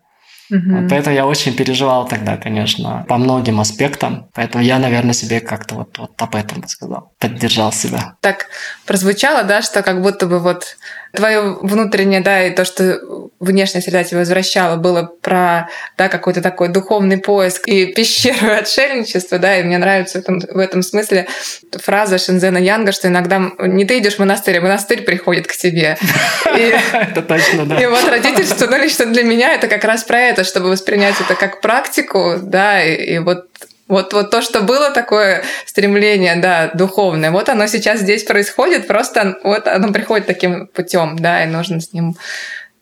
[0.53, 0.61] Угу.
[0.71, 4.29] Вот поэтому я очень переживал тогда, конечно, по многим аспектам.
[4.35, 8.15] Поэтому я, наверное, себе как-то вот, вот об этом сказал, поддержал себя.
[8.21, 8.47] Так
[8.87, 10.77] прозвучало, да, что как будто бы вот
[11.13, 16.69] твое внутреннее, да, и то, что внешняя среда тебя возвращала, было про, да, какой-то такой
[16.69, 21.27] духовный поиск и пещеру отшельничества, да, и мне нравится в этом, в этом смысле
[21.73, 25.97] фраза Шинзена Янга, что иногда не ты идешь в монастырь, а монастырь приходит к тебе.
[26.45, 27.81] Это точно, да.
[27.81, 31.35] И вот родительство, ну, лично для меня это как раз про это, чтобы воспринять это
[31.35, 33.47] как практику, да, и вот
[33.89, 39.39] вот, вот то, что было такое стремление, да, духовное, вот оно сейчас здесь происходит, просто
[39.45, 42.17] вот оно приходит таким путем, да, и нужно с ним,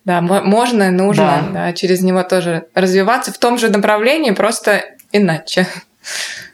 [0.05, 1.67] да, можно, нужно, да.
[1.67, 5.67] да, через него тоже развиваться в том же направлении, просто иначе.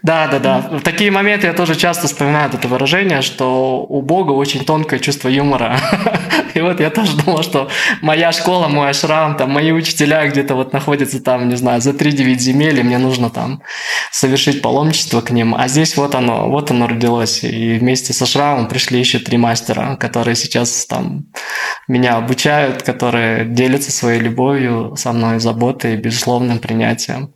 [0.03, 0.59] Да, да, да.
[0.61, 5.29] В такие моменты я тоже часто вспоминаю это выражение, что у Бога очень тонкое чувство
[5.29, 5.79] юмора.
[6.55, 7.69] И вот я тоже думал, что
[8.01, 12.39] моя школа, мой ашрам, там, мои учителя где-то вот находятся там, не знаю, за 3-9
[12.39, 13.63] земель, и мне нужно там
[14.11, 15.55] совершить паломничество к ним.
[15.55, 17.45] А здесь вот оно, вот оно родилось.
[17.45, 21.27] И вместе с ашрамом пришли еще три мастера, которые сейчас там
[21.89, 27.35] меня обучают, которые делятся своей любовью со мной, заботой и безусловным принятием.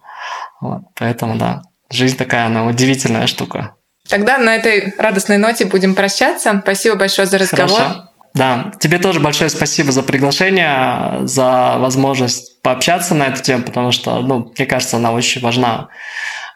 [0.60, 1.62] Вот, поэтому да.
[1.90, 3.74] Жизнь такая, она удивительная штука.
[4.08, 6.60] Тогда на этой радостной ноте будем прощаться.
[6.62, 7.78] Спасибо большое за разговор.
[7.78, 8.10] Хорошо.
[8.34, 14.20] Да, тебе тоже большое спасибо за приглашение, за возможность пообщаться на эту тему, потому что,
[14.20, 15.88] ну, мне кажется, она очень важна.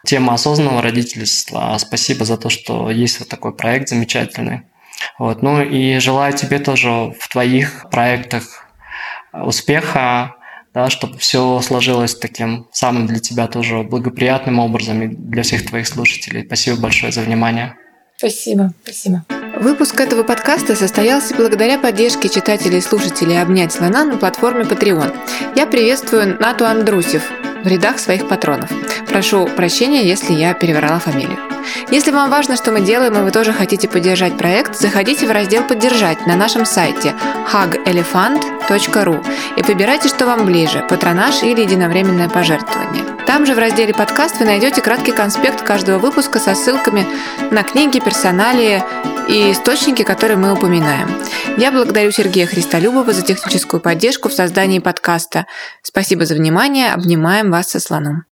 [0.05, 1.75] Тема осознанного родительства.
[1.77, 4.63] Спасибо за то, что есть вот такой проект замечательный.
[5.17, 5.41] Вот.
[5.41, 8.43] Ну и желаю тебе тоже в твоих проектах
[9.33, 10.35] успеха,
[10.79, 15.87] да, чтобы все сложилось таким самым для тебя тоже благоприятным образом и для всех твоих
[15.87, 16.45] слушателей.
[16.45, 17.75] Спасибо большое за внимание.
[18.15, 19.25] Спасибо, спасибо.
[19.59, 25.13] Выпуск этого подкаста состоялся благодаря поддержке читателей и слушателей «Обнять слона» на платформе Patreon.
[25.55, 27.23] Я приветствую Нату Андрусев
[27.63, 28.69] в рядах своих патронов.
[29.07, 31.37] Прошу прощения, если я переврала фамилию.
[31.91, 35.63] Если вам важно, что мы делаем, и вы тоже хотите поддержать проект, заходите в раздел
[35.63, 37.13] «Поддержать» на нашем сайте
[37.51, 39.25] hugelephant.ru
[39.57, 43.03] и выбирайте, что вам ближе– патронаж или единовременное пожертвование.
[43.25, 47.05] Там же в разделе «Подкаст» вы найдете краткий конспект каждого выпуска со ссылками
[47.51, 48.83] на книги, персоналии
[49.29, 51.07] и источники, которые мы упоминаем.
[51.57, 55.45] Я благодарю Сергея Христолюбова за техническую поддержку в создании подкаста.
[55.83, 56.91] Спасибо за внимание.
[56.91, 58.28] Обнимаем вас со слоном.